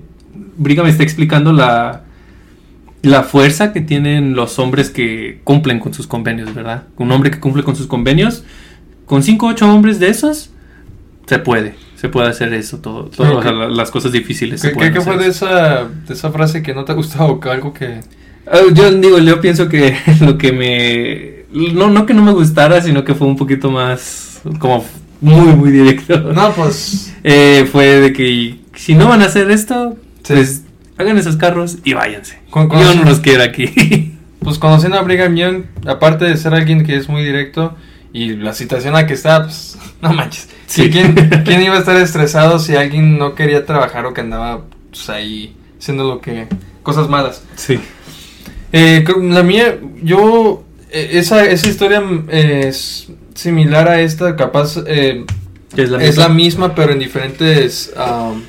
[0.58, 2.04] Brigham está explicando la,
[3.02, 6.84] la fuerza que tienen los hombres que cumplen con sus convenios, ¿verdad?
[6.98, 8.44] Un hombre que cumple con sus convenios,
[9.06, 10.50] con 5 o 8 hombres de esos,
[11.28, 14.62] se puede, se puede hacer eso, todo, todo, o sea, la- las cosas difíciles.
[14.62, 15.14] se ¿Qué, pueden qué- hacer.
[15.14, 18.00] fue de esa, de esa frase que no te ha gustado o que algo que...
[18.48, 21.36] Ah, Yo digo, yo pienso que lo que me...
[21.74, 24.86] No, no que no me gustara, sino que fue un poquito más como
[25.22, 26.20] muy, muy directo.
[26.34, 27.12] No, pues...
[27.28, 30.34] Eh, fue de que si no van a hacer esto, Sí.
[30.34, 30.62] pues
[30.98, 32.40] hagan esos carros y váyanse.
[32.50, 34.12] Con- con- Yo no los quiero aquí.
[34.46, 37.76] Pues conociendo a Brigham Young, aparte de ser alguien que es muy directo
[38.14, 40.50] y la situación en la que está, pues no manches.
[40.68, 40.92] Sí.
[40.92, 44.62] ¿Quién, quién iba a estar estresado si alguien no quería trabajar o que andaba
[44.92, 46.46] pues, ahí haciendo lo que...
[46.84, 47.42] cosas malas?
[47.56, 47.80] sí.
[48.72, 50.64] Eh, la mía, yo...
[50.92, 54.78] eh, esa, esa historia mm, es similar a esta, capaz...
[54.86, 55.26] eh,
[55.76, 56.76] Es la, es la misma.
[56.76, 58.44] pero en diferentes am,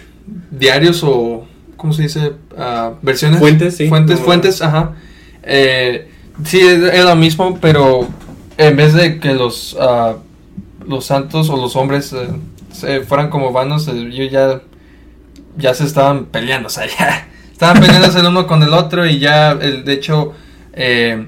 [0.50, 1.45] diarios o,
[1.76, 2.32] ¿cómo se dice?
[2.56, 3.38] Ah, versiones.
[3.40, 3.88] Fuentes, sí.
[3.88, 4.94] Fuentes, Como- fuentes, ajá.
[5.42, 6.08] Eh,
[6.44, 8.08] sí, es, es lo mismo, pero
[8.58, 10.16] en vez de que los, ah,
[10.86, 12.28] los santos o los hombres eh,
[12.72, 14.60] se fueran como vanos, eh, ellos ya,
[15.56, 19.18] ya se estaban peleando, o sea, ya estaban peleándose el uno con el otro y
[19.18, 20.32] ya, el, de hecho,
[20.72, 21.26] eh,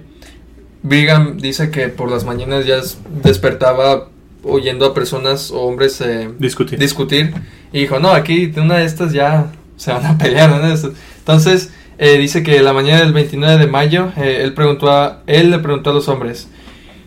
[0.82, 2.76] Brigham dice que por las mañanas ya
[3.22, 4.08] despertaba
[4.44, 6.78] oyendo a personas o hombres eh, Discutir.
[6.78, 7.34] discutir
[7.72, 10.50] y dijo, no, aquí de una de estas ya se van a pelear.
[10.50, 10.92] una de estas".
[11.20, 15.50] Entonces eh, dice que la mañana del 29 de mayo eh, él, preguntó a, él
[15.50, 16.48] le preguntó a los hombres,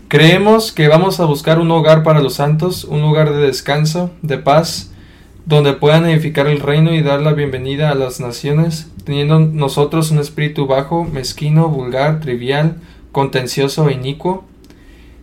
[0.10, 4.38] creemos que vamos a buscar un hogar para los santos, un lugar de descanso, de
[4.38, 4.92] paz,
[5.46, 10.20] donde puedan edificar el reino y dar la bienvenida a las naciones, teniendo nosotros un
[10.20, 12.76] espíritu bajo, mezquino, vulgar, trivial,
[13.14, 14.44] contencioso e inicuo.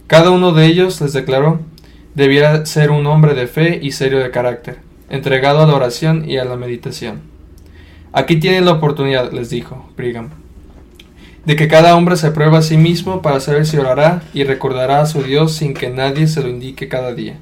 [0.07, 1.61] Cada uno de ellos, les declaró,
[2.15, 4.79] debiera ser un hombre de fe y serio de carácter,
[5.11, 7.38] entregado a la oración y a la meditación.
[8.13, 10.31] Aquí tienen la oportunidad, les dijo Brigham,
[11.45, 15.01] de que cada hombre se prueba a sí mismo para saber si orará y recordará
[15.01, 17.39] a su Dios sin que nadie se lo indique cada día.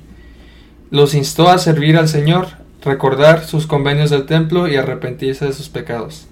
[0.90, 2.48] Los instó a servir al Señor,
[2.82, 6.28] recordar sus convenios del templo y arrepentirse de sus pecados.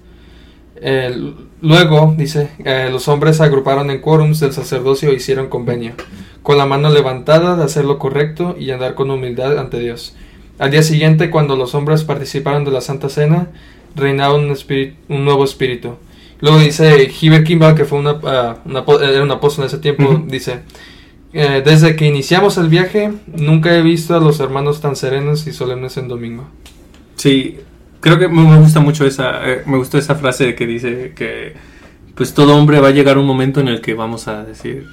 [0.77, 5.93] Eh, luego, dice, eh, los hombres se agruparon en quórums del sacerdocio e hicieron convenio,
[6.43, 10.15] con la mano levantada de hacer lo correcto y andar con humildad ante Dios.
[10.59, 13.49] Al día siguiente, cuando los hombres participaron de la Santa Cena,
[13.95, 15.95] reinaba un, espíritu- un nuevo espíritu.
[16.41, 20.21] Luego dice Heber Kimball, que fue una, ah, una era un apóstol en ese tiempo,
[20.27, 20.59] dice,
[21.33, 25.53] eh, desde que iniciamos el viaje, nunca he visto a los hermanos tan serenos y
[25.53, 26.45] solemnes en domingo.
[27.15, 27.57] Sí,
[28.01, 31.53] creo que me me gusta mucho esa, eh, me gustó esa frase que dice que
[32.15, 34.85] pues todo hombre va a llegar un momento en el que vamos a decir,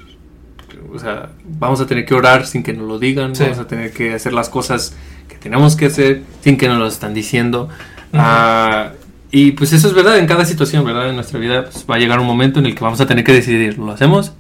[0.93, 3.43] o sea, vamos a tener que orar sin que nos lo digan, Sí.
[3.45, 4.97] vamos a tener que hacer las cosas
[5.29, 7.69] que tenemos que hacer sin que nos lo están diciendo.
[8.12, 8.90] Ah,
[9.31, 11.09] y pues eso es verdad en cada situación, ¿verdad?
[11.09, 13.25] En nuestra vida pues, va a llegar un momento en el que vamos a tener
[13.25, 14.33] que decidir, ¿lo hacemos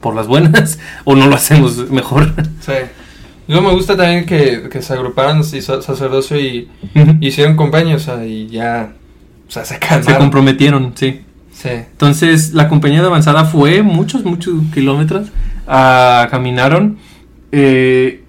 [0.00, 2.32] por las buenas o no lo hacemos mejor?
[2.60, 2.72] Sí.
[3.48, 6.68] Luego me gusta también que, que se agruparan y sa- sacerdocio y
[7.20, 8.92] hicieron convenios, o sea, y ya,
[9.48, 11.22] o sea, se Se comprometieron, sí.
[11.52, 11.68] Sí.
[11.70, 15.28] Entonces la compañía de avanzada fue muchos, muchos kilómetros,
[15.66, 16.98] ah, caminaron
[17.50, 18.21] eh,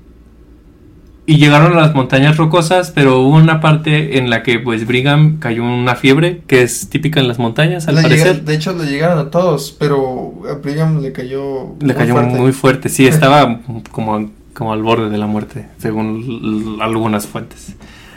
[1.25, 5.37] y llegaron a las montañas rocosas, pero hubo una parte en la que pues Brigham
[5.39, 8.43] cayó una fiebre que es típica en las montañas al llega- parecer.
[8.43, 11.75] de hecho, le llegaron a todos, pero a Brigham le cayó.
[11.81, 13.59] Le cayó muy fuerte, sí, estaba
[13.91, 17.73] como, como al borde de la muerte, según algunas fuentes.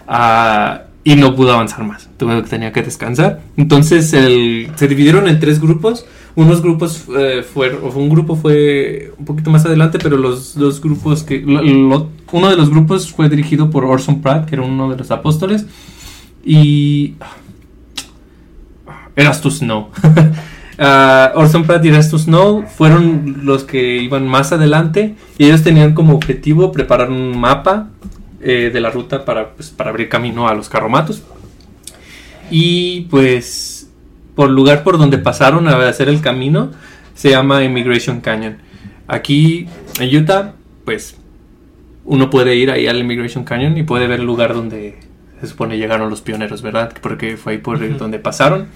[0.08, 3.40] Ah, y no pudo avanzar más, tuvo, tenía que descansar.
[3.56, 6.06] Entonces el- se dividieron en tres grupos.
[6.36, 11.22] Unos grupos eh, fueron, un grupo fue un poquito más adelante, pero los dos grupos
[11.22, 15.10] que, uno de los grupos fue dirigido por Orson Pratt, que era uno de los
[15.10, 15.64] apóstoles,
[16.44, 17.14] y
[19.16, 19.88] Erastus Snow.
[20.78, 25.94] Ah, Orson Pratt y Erastus Snow fueron los que iban más adelante y ellos tenían
[25.94, 27.88] como objetivo preparar un mapa
[28.42, 31.22] eh, de la ruta para, pues, para abrir camino a los carromatos.
[32.50, 33.75] Y pues
[34.36, 36.70] por lugar por donde pasaron a hacer el camino
[37.14, 38.58] se llama Immigration Canyon.
[39.08, 39.66] Aquí
[39.98, 40.52] en Utah,
[40.84, 41.16] pues
[42.04, 44.98] uno puede ir ahí al Immigration Canyon y puede ver el lugar donde
[45.40, 46.92] se supone llegaron los pioneros, ¿verdad?
[47.00, 48.66] Porque fue ahí por donde pasaron.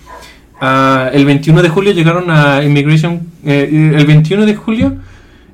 [0.61, 3.21] Ah, el 21 de julio llegaron a Immigration.
[3.45, 4.97] eh, el 21 de julio,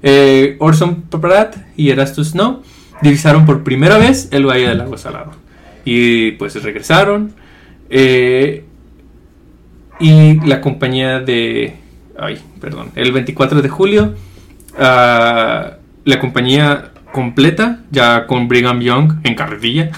[0.02, 2.62] eh, Orson Pratt y Erastus Snow
[3.02, 5.32] divisaron por primera vez el Valle del Lago Salado.
[5.84, 7.32] Y pues regresaron.
[7.90, 8.64] eh,
[10.00, 11.76] y la compañía de.
[12.18, 12.90] Ay, perdón.
[12.94, 14.14] El 24 de julio,
[14.78, 15.72] ah,
[16.04, 19.90] la compañía completa, ya con Brigham Young en carretilla,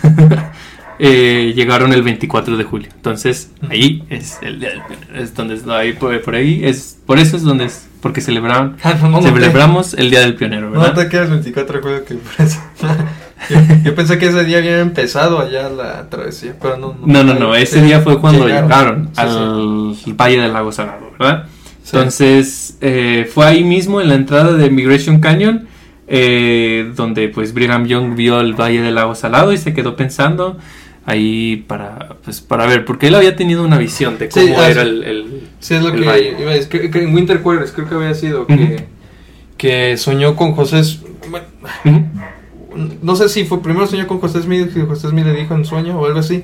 [0.98, 2.88] eh, llegaron el 24 de julio.
[2.94, 4.66] Entonces, ahí es, el,
[5.14, 6.64] es donde está ahí por, por ahí.
[6.64, 7.86] Es, por eso es donde es.
[8.00, 10.94] Porque celebraron, Ah, no, no, celebramos el Día del Pionero, No ¿verdad?
[11.02, 12.60] te quedas 24 de julio que por eso.
[13.50, 16.96] yo, yo pensé que ese día había empezado allá la travesía, pero no.
[17.04, 17.54] No, no, no.
[17.54, 21.44] Ese día fue cuando llegaron, Sí, al Valle del Lago Salado, ¿verdad?
[21.82, 21.96] Sí.
[21.96, 25.66] Entonces, eh, fue ahí mismo en la entrada de Migration Canyon,
[26.06, 30.58] eh, donde pues Brigham Young vio el Valle del Lago Salado y se quedó pensando
[31.06, 35.02] ahí para, pues, para ver, porque él había tenido una visión de cómo era el...
[35.04, 36.36] el- Sí, es lo el que valle.
[36.38, 36.68] iba a decir.
[36.68, 38.84] Que, que en Winter Quarters creo que había sido que,
[39.56, 40.82] que soñó con José.
[43.02, 45.64] No sé si fue primero soñó con José Smith, que José Smith le dijo en
[45.64, 46.42] sueño o algo así,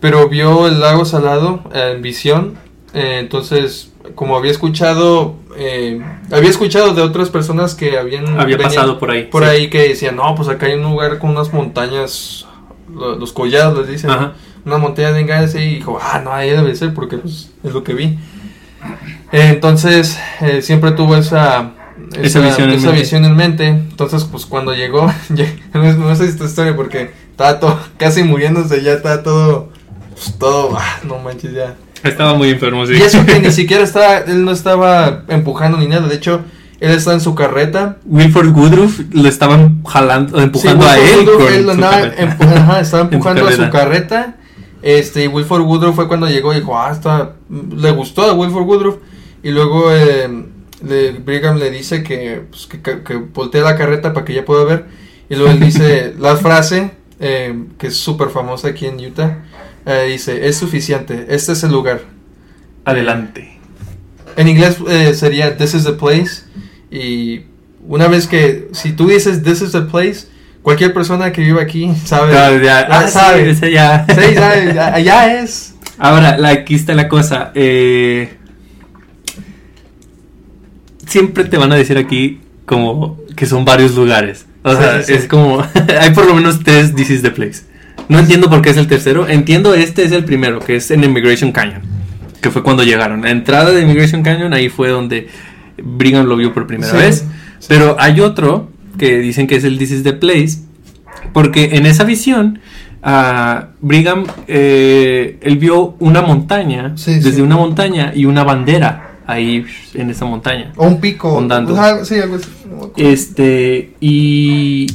[0.00, 2.54] pero vio el lago salado eh, en visión.
[2.92, 6.00] eh, entonces, como había escuchado, eh,
[6.30, 9.24] había escuchado de otras personas que habían Había pasado por ahí.
[9.24, 9.48] por sí.
[9.50, 12.46] ahí que decían, no, pues acá hay un lugar con unas montañas,
[12.94, 14.34] lo- los collados les dicen, Ajá.
[14.64, 17.82] una montaña de engaños y dijo, ah, no, ahí debe ser porque pues, es lo
[17.82, 18.18] que vi.
[19.32, 20.18] Eh, entonces,
[20.60, 21.72] siempre tuvo esa,
[22.20, 23.00] Esa visión en esa mente.
[23.00, 23.66] visión en mente.
[23.68, 25.06] Entonces, pues cuando llegó,
[25.74, 29.70] no, sé esta historia porque estaba todo, casi muriéndose, ya estaba todo,
[30.12, 31.74] pues, todo, ah, no manches, ya.
[32.02, 32.94] Estaba muy enfermo, sí.
[32.94, 36.42] Y eso que ni siquiera estaba, él no estaba empujando ni nada, de hecho,
[36.80, 41.16] él estaba en su carreta Wilford Woodruff lo estaban jalando, empujando Sí, a él.
[41.26, 42.22] Woodruff, él andaba carreta.
[42.38, 43.70] empu- ajá, estaba En su empujando a su carreta.
[43.78, 44.36] carreta.
[44.82, 48.64] Este, y Wilford Woodruff fue cuando llegó y dijo, ah, está, le gustó a Wilford
[48.66, 48.96] Woodruff.
[49.42, 50.28] Y luego eh,
[50.86, 54.84] le, Brigham le dice que, pues, que, voltee la carreta para que ya pueda ver.
[55.28, 59.38] Y luego él dice la frase, eh, que es súper famosa aquí en Utah.
[59.86, 62.00] eh, dice, es suficiente, este es el lugar.
[62.84, 63.58] Adelante.
[64.36, 66.42] En inglés eh, sería This is the place.
[66.90, 67.42] Y
[67.86, 70.26] una vez que, si tú dices This is the place,
[70.62, 72.32] cualquier persona que viva aquí sabe.
[72.32, 73.54] Claro, ya, ya ah, sabe.
[73.54, 74.06] sí, ya.
[74.08, 75.74] Sí, sabe, ya- allá es.
[75.98, 77.52] Ahora, la, aquí está la cosa.
[77.54, 78.36] eh,
[81.06, 84.46] siempre te van a decir aquí como que son varios lugares.
[84.62, 85.12] O sea, sí, sí.
[85.14, 85.62] es como...
[86.00, 87.62] hay por lo menos tres This is the place.
[88.08, 89.28] No entiendo por qué es el tercero.
[89.28, 91.82] Entiendo este es el primero, que es en Immigration Canyon.
[92.40, 93.22] Que fue cuando llegaron.
[93.22, 95.28] La entrada de Immigration Canyon, ahí fue donde
[95.82, 97.24] Brigham lo vio por primera Sí, vez.
[97.68, 100.58] Pero hay otro que dicen que es el This is the place.
[101.32, 102.60] Porque en esa visión,
[103.02, 107.40] ah, Brigham, eh, él vio una montaña, Sí, desde sí.
[107.40, 110.72] una montaña y una bandera ahí en esa montaña.
[110.76, 111.32] O un pico.
[111.32, 111.74] Ondando.
[112.04, 112.48] Sí, algo así.
[112.68, 112.90] no.
[112.96, 114.86] Este, y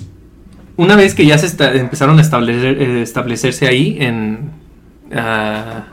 [0.78, 4.52] una vez que ya se esta- empezaron a establecer, eh, establecerse ahí en,
[5.16, 5.84] ah,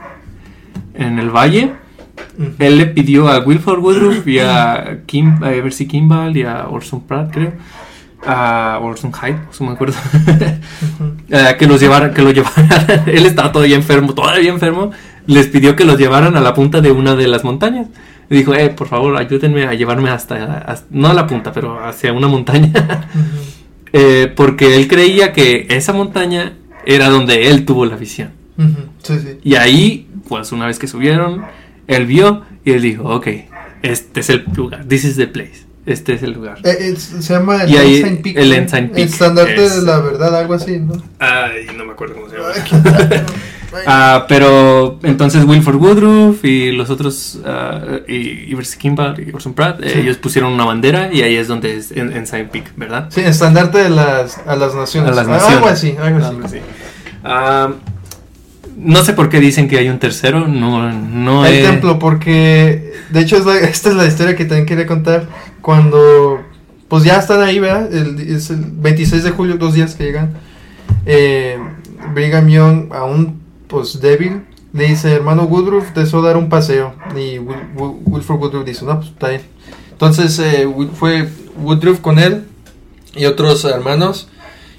[0.95, 1.73] en el valle,
[2.59, 7.01] él le pidió a Wilford Woodruff y a, Kim, a Eversy Kimball y a Orson
[7.03, 7.53] Pratt, creo,
[8.27, 9.97] a Orson Hyde, no me acuerdo,
[11.31, 14.91] eh, que los llevaran, que lo llevaran, él estaba todavía enfermo, todavía enfermo,
[15.27, 17.89] les pidió que los llevaran a la punta de una de las montañas.
[18.29, 21.85] Y dijo, eh, por favor, ayúdenme a llevarme hasta, hasta- no a la punta, pero
[21.85, 22.71] hacia una montaña.
[23.15, 23.25] Ujú.
[23.99, 26.53] Eh, porque él creía que esa montaña
[26.85, 28.31] era donde él tuvo la visión.
[28.59, 28.77] Ujú.
[29.03, 29.39] Sí, sí.
[29.43, 31.45] Y ahí, pues una vez que subieron,
[31.87, 33.29] él vio y él dijo, ok,
[33.83, 36.59] este es el lugar, this is the place, este es el lugar.
[36.65, 38.37] Eh, es- se llama el Ensign Peak.
[38.37, 38.53] el.
[38.53, 41.01] Ensign Peak estandarte es- de la verdad, algo así, ¿no?
[41.21, 42.53] Ay, no me acuerdo cómo se llama.
[43.87, 49.99] Ah, pero entonces Wilford Woodruff y los otros, ah, y Kimball y Orson Pratt, Sí.
[50.01, 53.07] ellos pusieron una bandera y ahí es donde es en, Ensign Peak, ¿verdad?
[53.11, 55.13] Sí, estandarte de las, a las naciones.
[55.13, 55.57] A las Ah, naciones.
[55.57, 56.27] Algo así, algo así.
[56.27, 56.59] Algo así.
[58.79, 62.93] No sé por qué dicen que hay un tercero, no, no El he- templo, porque
[63.11, 65.27] de hecho es la- esta es la historia que también quería contar.
[65.63, 66.41] Cuando
[66.89, 67.93] pues ya están ahí, ¿verdad?
[67.93, 70.35] El, es el 26 de julio, dos días que llegan.
[71.07, 71.59] Eh,
[72.15, 74.43] Brigham Young, aún pues débil,
[74.73, 76.95] le dice, hermano Woodruff, deseo dar un paseo.
[77.15, 79.43] Y Wil- Wil- Wilford Woodruff dice, no, pues está bien.
[79.93, 82.45] Entonces eh, fue Woodruff con él
[83.15, 84.29] y otros hermanos.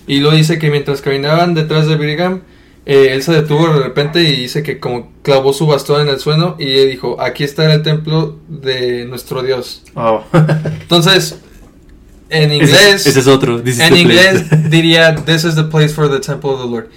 [0.05, 2.41] Y luego dice que mientras caminaban detrás de Brigham,
[2.85, 6.19] eh, él se detuvo de repente y dice que como clavó su bastón en el
[6.19, 9.81] suelo y él dijo, aquí está el templo de nuestro Dios.
[9.95, 10.23] Oh.
[10.81, 11.39] Entonces,
[12.29, 13.61] en Ese- inglés, ese, es otro.
[13.61, 14.01] this is en place.
[14.01, 16.89] inglés diría, this is the place for the temple of the Lord.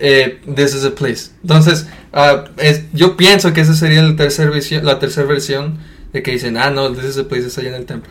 [0.00, 1.30] Eh, this is the place.
[1.42, 4.50] Entonces, ah, es- yo pienso que esa sería el tercer
[4.84, 5.78] la tercera versión
[6.12, 8.10] de que dicen, ah, no, this is the place está allá en el templo.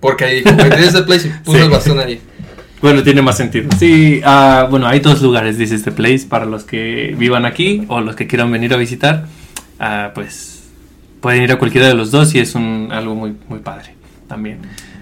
[0.00, 1.64] Porque ahí dijo, this is the place y puso Sí.
[1.64, 2.20] el bastón ahí.
[2.80, 3.68] Bueno, tiene más sentido.
[3.78, 7.84] Sí, ah, bueno, hay dos lugares, This is the place, para los que vivan aquí
[7.88, 9.26] o los que quieran venir a visitar.
[9.80, 10.62] Ah, pues
[11.20, 13.94] pueden ir a cualquiera de los dos y es un, algo muy, muy padre
[14.28, 14.58] también.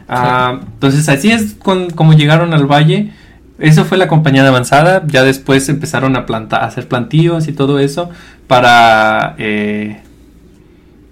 [0.08, 3.12] Ah, Entonces, así es con- como llegaron al valle.
[3.58, 5.02] Eso fue la compañía de avanzada.
[5.06, 8.10] Ya después empezaron a, a hacer plantíos y todo eso
[8.46, 10.00] para, eh,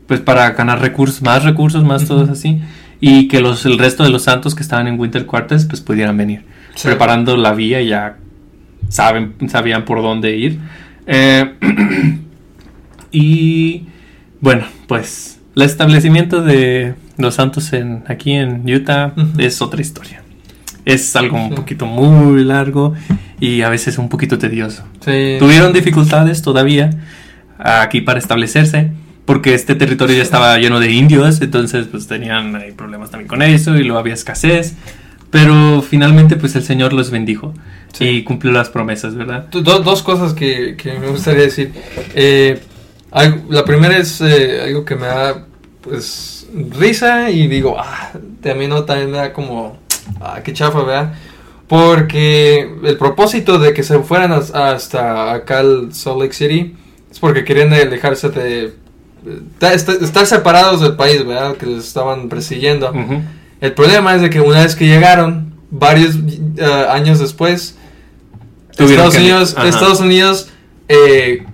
[0.06, 2.60] pues para ganar recursos, más recursos, más todos así.
[3.00, 6.16] Y que los, el resto de los santos que estaban en Winter Quarters pues pudieran
[6.16, 6.88] venir Sí.
[6.88, 8.16] preparando la vía ya
[8.88, 10.58] saben, sabían por dónde ir.
[11.06, 11.54] Eh,
[13.12, 13.84] y
[14.40, 20.22] bueno, pues el establecimiento de los santos en, aquí en Utah es otra historia.
[20.84, 21.54] Es algo un Sí.
[21.56, 22.94] poquito muy largo
[23.40, 24.82] y a veces un poquito tedioso.
[25.04, 25.36] Sí.
[25.38, 26.90] Tuvieron dificultades todavía
[27.58, 28.90] aquí para establecerse,
[29.24, 33.76] porque este territorio ya estaba lleno de indios, entonces pues tenían problemas también con eso
[33.76, 34.74] y luego había escasez,
[35.30, 37.54] pero finalmente pues el Señor los bendijo
[37.92, 38.04] Sí.
[38.04, 39.46] y cumplió las promesas, ¿verdad?
[39.50, 41.72] Do- dos cosas que, que me gustaría decir.
[42.14, 42.60] Eh,
[43.12, 45.46] algo- la primera es eh, algo que me da
[45.80, 46.46] pues
[46.78, 48.10] risa y digo, ah,
[48.42, 49.78] también no también me da como,
[50.20, 51.14] ah, qué chafa, ¿verdad?
[51.68, 56.74] Porque el propósito de que se fueran as- hasta acá al Salt Lake City
[57.10, 58.74] es porque querían alejarse de...
[59.58, 61.56] ta- est- Estar separados del país, ¿verdad?
[61.56, 62.92] Que les estaban persiguiendo.
[63.60, 66.16] El problema es de que una vez que llegaron, varios
[66.56, 67.76] eh, años después,
[68.76, 69.56] Estados que- Unidos.
[69.64, 70.48] Estados Unidos
[70.88, 71.44] eh,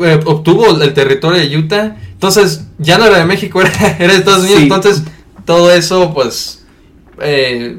[0.00, 4.18] eh, obtuvo el territorio de Utah, entonces ya no era de México, era, era de
[4.18, 4.62] Estados Unidos, Sí.
[4.64, 5.02] entonces
[5.44, 6.64] todo eso, pues,
[7.20, 7.78] eh,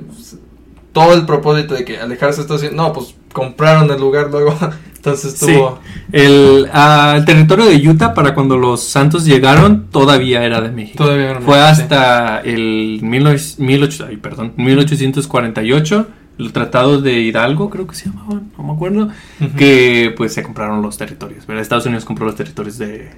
[0.93, 4.57] todo el propósito de que alejarse Estados Unidos, no, pues compraron el lugar luego,
[4.95, 5.51] entonces Sí.
[5.51, 5.79] estuvo...
[6.11, 11.03] El, ah, el territorio de Utah para cuando los santos llegaron todavía era de México.
[11.03, 11.81] Todavía era Fue México, sí.
[11.83, 16.07] hasta el 19 18 ay, perdón, 1848,
[16.39, 19.09] el Tratado de Hidalgo, creo que se llamaba, no me acuerdo,
[19.57, 21.45] que pues se compraron los territorios.
[21.47, 21.61] ¿verdad?
[21.61, 23.09] Estados Unidos compró los territorios de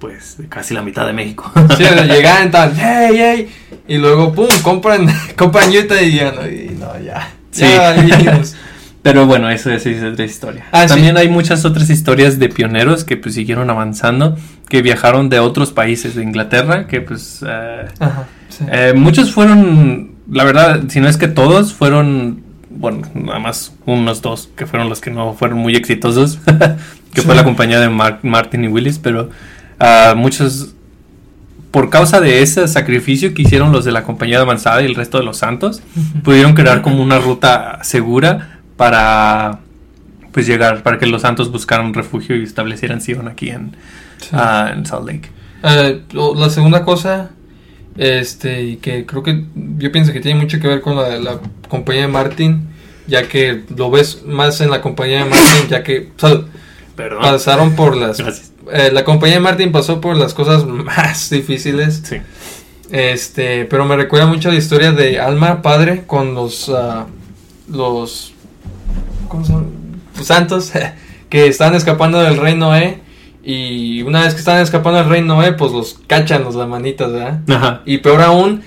[0.00, 1.52] pues de casi la mitad de México.
[1.76, 3.48] Sí, llegaban tal, hey, hey,
[3.86, 7.30] y luego, pum, compran, compran Utah y ya no, y no, ya.
[7.52, 7.62] Sí.
[7.62, 8.40] Ya.
[9.02, 10.66] Pero bueno, eso, eso es otra historia.
[10.72, 10.88] Ah, sí.
[10.88, 14.36] También hay muchas otras historias de pioneros que pues siguieron avanzando,
[14.68, 18.64] que viajaron de otros países, de Inglaterra, que pues eh, Ajá, sí.
[18.70, 24.20] Eh, muchos fueron, la verdad, si no es que todos fueron, bueno, nada más unos
[24.20, 26.38] dos que fueron los que no fueron muy exitosos,
[27.14, 27.38] que fue Sí.
[27.38, 29.30] la compañía de Mar- Martin y Willis, pero
[29.80, 30.74] ah, muchos,
[31.72, 34.94] por causa de ese sacrificio que hicieron los de la compañía de avanzada y el
[34.94, 35.82] resto de los santos,
[36.22, 39.58] pudieron crear como una ruta segura para
[40.32, 43.72] pues llegar, para que los santos buscaran refugio y establecieran Sion aquí en,
[44.18, 44.28] Sí.
[44.32, 45.28] ah, en Salt Lake.
[46.12, 47.30] Lo- la segunda cosa,
[47.96, 49.44] este, que creo que
[49.78, 52.68] yo pienso que tiene mucho que ver con la, la compañía de Martin,
[53.06, 56.40] ya que lo ves más en la compañía de Martin, ya que o sea,
[56.96, 57.22] Perdón.
[57.22, 58.18] pasaron por las...
[58.18, 58.49] Gracias.
[58.72, 62.16] Eh, la compañía de Martin pasó por las cosas más difíciles, Sí.
[62.90, 67.06] este, pero me recuerda mucho la historia de Alma Padre con los, ah,
[67.68, 68.32] los,
[69.28, 69.66] ¿cómo se llama?
[70.16, 70.72] Los santos
[71.28, 72.98] que están escapando del rey Noé
[73.42, 77.40] y una vez que están escapando del rey Noé, pues los cachan los lamanitas, ¿verdad?
[77.48, 77.82] Ajá.
[77.86, 78.62] Y peor aún,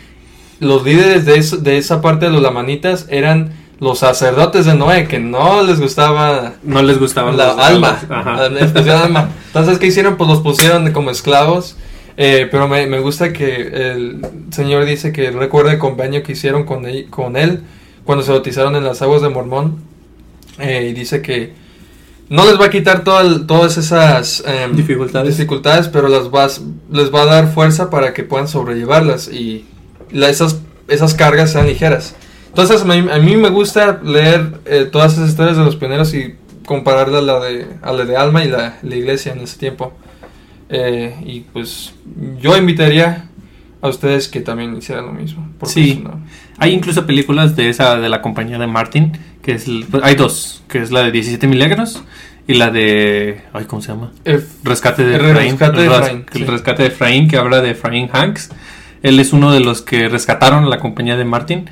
[0.60, 3.52] los líderes de, eso- de esa parte de los lamanitas eran
[3.84, 8.00] los sacerdotes de Noé, que no les gustaba No les gustaban la alma.
[9.48, 10.18] Entonces, ¿qué hicieron?
[10.18, 11.76] Pues los pusieron como esclavos.
[12.16, 14.22] Eh, pero me, me gusta que el
[14.52, 17.64] Señor dice que recuerda el convenio que hicieron con él, con él
[18.06, 19.78] cuando se bautizaron en las aguas de Mormón.
[20.60, 21.54] Eh, y dice que
[22.30, 25.36] no les va a quitar todo todas esas em, Dificultades.
[25.38, 26.62] dificultades, pero las vas,
[26.92, 29.66] les va a dar fuerza para que puedan sobrellevarlas y
[30.12, 30.58] la- esas,
[30.88, 32.16] esas cargas sean ligeras.
[32.54, 36.14] Entonces, a mí, a mí me gusta leer eh, todas esas historias de los pioneros
[36.14, 36.36] y
[36.66, 39.94] compararla a la de, a la de Alma y la, la iglesia en ese tiempo.
[40.70, 41.94] Eh, y pues
[42.40, 43.26] yo invitaría
[43.82, 45.50] a ustedes que también hicieran lo mismo.
[45.66, 46.02] Sí.
[46.06, 46.20] una-
[46.60, 50.16] Hay incluso películas de esa de la compañía de Martin, que es el- pues, hay
[50.16, 52.04] dos, que es la de 17 milagros
[52.48, 54.12] y la de ay, ¿cómo se llama?
[54.26, 55.52] F- Rescate de El Efraín.
[55.52, 56.46] rescate de el, Efraín, el sí.
[56.46, 58.52] rescate de Efraín, que habla de Efraín Hanks.
[59.02, 61.66] Él es uno de los que rescataron a la compañía de Martin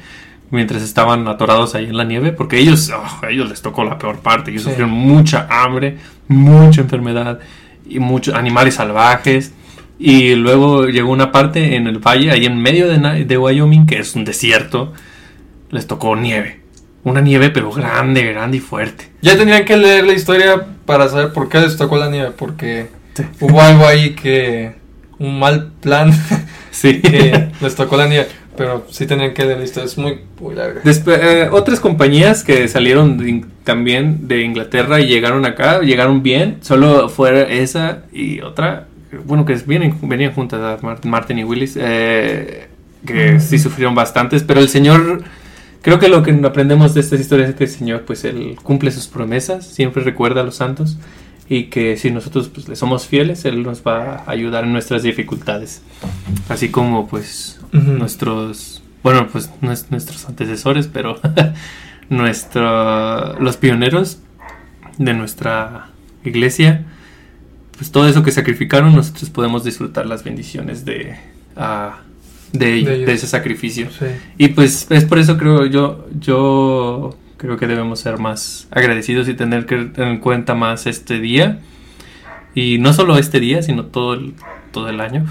[0.52, 3.98] mientras estaban atorados ahí en la nieve, porque ellos, oh, a ellos les tocó la
[3.98, 4.52] peor parte.
[4.52, 4.70] Ellos Sí.
[4.70, 5.98] sufrieron mucha hambre,
[6.28, 7.40] mucha enfermedad
[7.88, 9.54] y muchos animales salvajes.
[9.98, 14.00] Y luego llegó una parte en el valle, ahí en medio de, de Wyoming, que
[14.00, 14.94] es un desierto.
[15.70, 16.60] Les tocó nieve.
[17.04, 19.10] Una nieve, pero grande, grande y fuerte.
[19.22, 22.88] Ya tendrían que leer la historia para saber por qué les tocó la nieve, porque
[23.14, 23.24] Sí.
[23.40, 24.80] hubo algo ahí que...
[25.20, 26.12] Un mal plan
[26.72, 27.00] Sí.
[27.02, 28.28] que les tocó la nieve.
[28.58, 30.82] Pero sí tendrían que leer la historia, es muy, muy larga.
[30.84, 36.22] Despe- eh, otras compañías que salieron de In- también de Inglaterra y llegaron acá, llegaron
[36.22, 38.88] bien, solo fue esa y otra,
[39.26, 42.68] bueno, que vienen, venían juntas, Mar- Martin y Willis, eh,
[43.06, 45.24] que sí sufrieron bastantes, pero el Señor,
[45.82, 48.92] creo que lo que aprendemos de estas historias es que el Señor, pues Él cumple
[48.92, 50.98] sus promesas, siempre recuerda a los santos
[51.48, 55.04] y que si nosotros pues, le somos fieles, Él nos va a ayudar en nuestras
[55.04, 55.82] dificultades,
[56.50, 61.20] así como pues Nuestros, bueno, pues no es nuestros antecesores, pero
[62.10, 64.20] nuestro, los pioneros
[64.98, 65.90] de nuestra
[66.24, 66.86] iglesia,
[67.78, 71.16] pues todo eso que sacrificaron, nosotros podemos disfrutar las bendiciones de,
[71.56, 72.02] ah,
[72.54, 73.90] de, De ese sacrificio.
[73.90, 74.06] Sí.
[74.38, 79.34] Y pues es por eso creo yo, yo creo que debemos ser más agradecidos y
[79.34, 81.60] tener que tener en cuenta más este día.
[82.54, 84.34] Y no solo este día, sino todo el,
[84.72, 85.26] todo el año.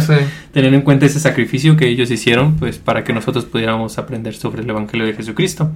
[0.00, 0.12] Sí.
[0.52, 4.62] tener en cuenta ese sacrificio que ellos hicieron, pues para que nosotros pudiéramos aprender sobre
[4.62, 5.70] el Evangelio de Jesucristo.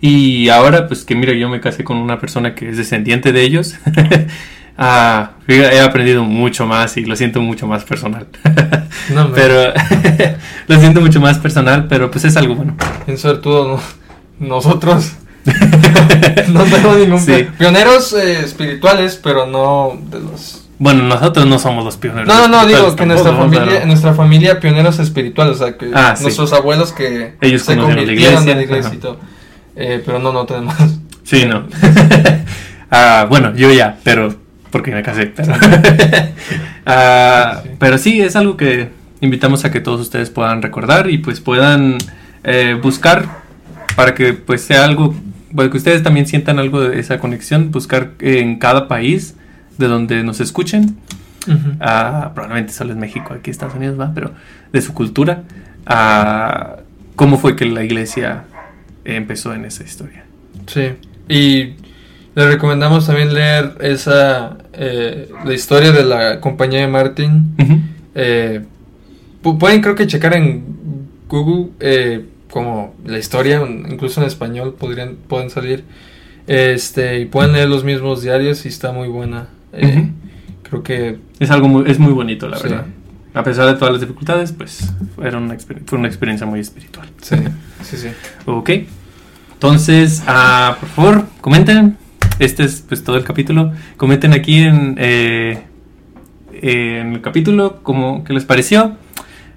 [0.00, 3.42] Y ahora, pues que mira, yo me casé con una persona que es descendiente de
[3.42, 3.74] ellos.
[4.82, 8.26] Ah, he aprendido mucho más y lo siento mucho más personal.
[9.14, 9.74] No, pero
[10.68, 12.76] lo siento mucho más personal, pero pues es algo bueno.
[13.06, 13.76] En suertudo,
[14.38, 15.12] no- nosotros
[16.48, 17.32] no tenemos ningún Sí.
[17.32, 20.66] pi- pioneros eh, espirituales, pero no de los.
[20.82, 22.26] Bueno, nosotros no somos los pioneros.
[22.26, 25.90] No, no, no, digo que nuestra familia, pero- nuestra familia pioneros espirituales, o sea, que
[25.94, 26.22] Ah, sí.
[26.22, 29.20] nuestros abuelos que Ellos se la convirtieron iglesia, en la iglesia y todo.
[29.76, 30.74] Eh, pero no, no tenemos.
[31.22, 31.64] Sí, no.
[32.92, 34.34] Ah, bueno, yo ya, pero
[34.72, 35.26] porque me casé.
[35.26, 35.52] Pero,
[36.86, 37.70] Ah, Sí.
[37.78, 38.88] pero sí, es algo que
[39.20, 41.98] invitamos a que todos ustedes puedan recordar y pues puedan
[42.42, 43.26] eh, buscar
[43.94, 45.14] para que pues sea algo,
[45.54, 49.36] para que ustedes también sientan algo de esa conexión, buscar en cada país
[49.80, 50.96] de donde nos escuchen.
[51.48, 51.72] Ujú.
[51.80, 54.30] Ah, probablemente solo es México, aquí Estados Unidos va, pero
[54.72, 55.42] de su cultura,
[55.86, 56.76] ah,
[57.16, 58.44] cómo fue que la iglesia
[59.04, 60.24] empezó en esa historia.
[60.66, 60.90] Sí.
[61.28, 61.74] Y
[62.34, 67.54] le recomendamos también leer esa eh, la historia de la compañía de Martin.
[68.14, 68.60] Eh,
[69.42, 70.62] pu- pueden creo que checar en
[71.28, 75.84] Google eh, como la historia, incluso en español podrían pueden salir.
[76.46, 79.48] Este y pueden leer los mismos diarios y está muy buena.
[79.72, 80.10] Eh.
[80.62, 82.64] Creo que Es algo muy, es muy bonito, la Sí.
[82.68, 82.86] verdad.
[83.32, 84.92] A pesar de todas las dificultades, pues
[85.22, 85.56] era una
[85.86, 87.08] fue una experiencia muy espiritual.
[87.22, 87.36] sí,
[87.82, 88.08] sí, sí.
[88.46, 88.70] Ok.
[89.54, 91.96] Entonces, ah, por favor, comenten.
[92.38, 93.72] Este es pues todo el capítulo.
[93.96, 95.62] Comenten aquí en, eh,
[96.52, 98.96] en el capítulo como qué les pareció.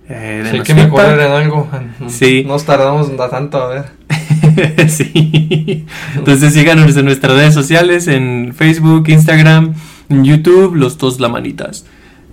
[0.09, 1.69] Eh, Sí, hay que mejorar en algo.
[2.09, 2.43] Sí.
[2.47, 4.89] Nos tardamos tanto a ver.
[4.89, 5.85] sí.
[6.15, 9.73] Entonces síganos en nuestras redes sociales, en Facebook, Instagram,
[10.13, 11.85] en YouTube, los dos la manitas.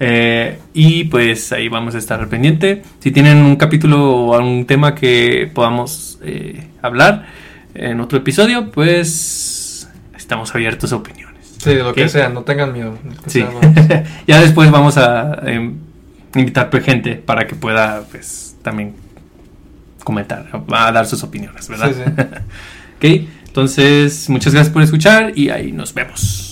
[0.03, 2.83] Eh, y pues ahí vamos a estar pendiente.
[3.01, 7.27] Si tienen un capítulo o algún tema que podamos eh, hablar
[7.75, 11.55] en otro episodio, pues estamos abiertos a opiniones.
[11.59, 12.97] Sí, de lo que sea, no tengan miedo.
[13.27, 13.45] Sí.
[13.45, 15.75] sea, ya después vamos a em,
[16.35, 18.95] invitar gente para que pueda pues también
[20.03, 21.93] comentar, a dar sus opiniones, ¿verdad?
[21.93, 22.23] Sí, sí.
[22.97, 26.50] ok, entonces muchas gracias por escuchar y ahí nos vemos.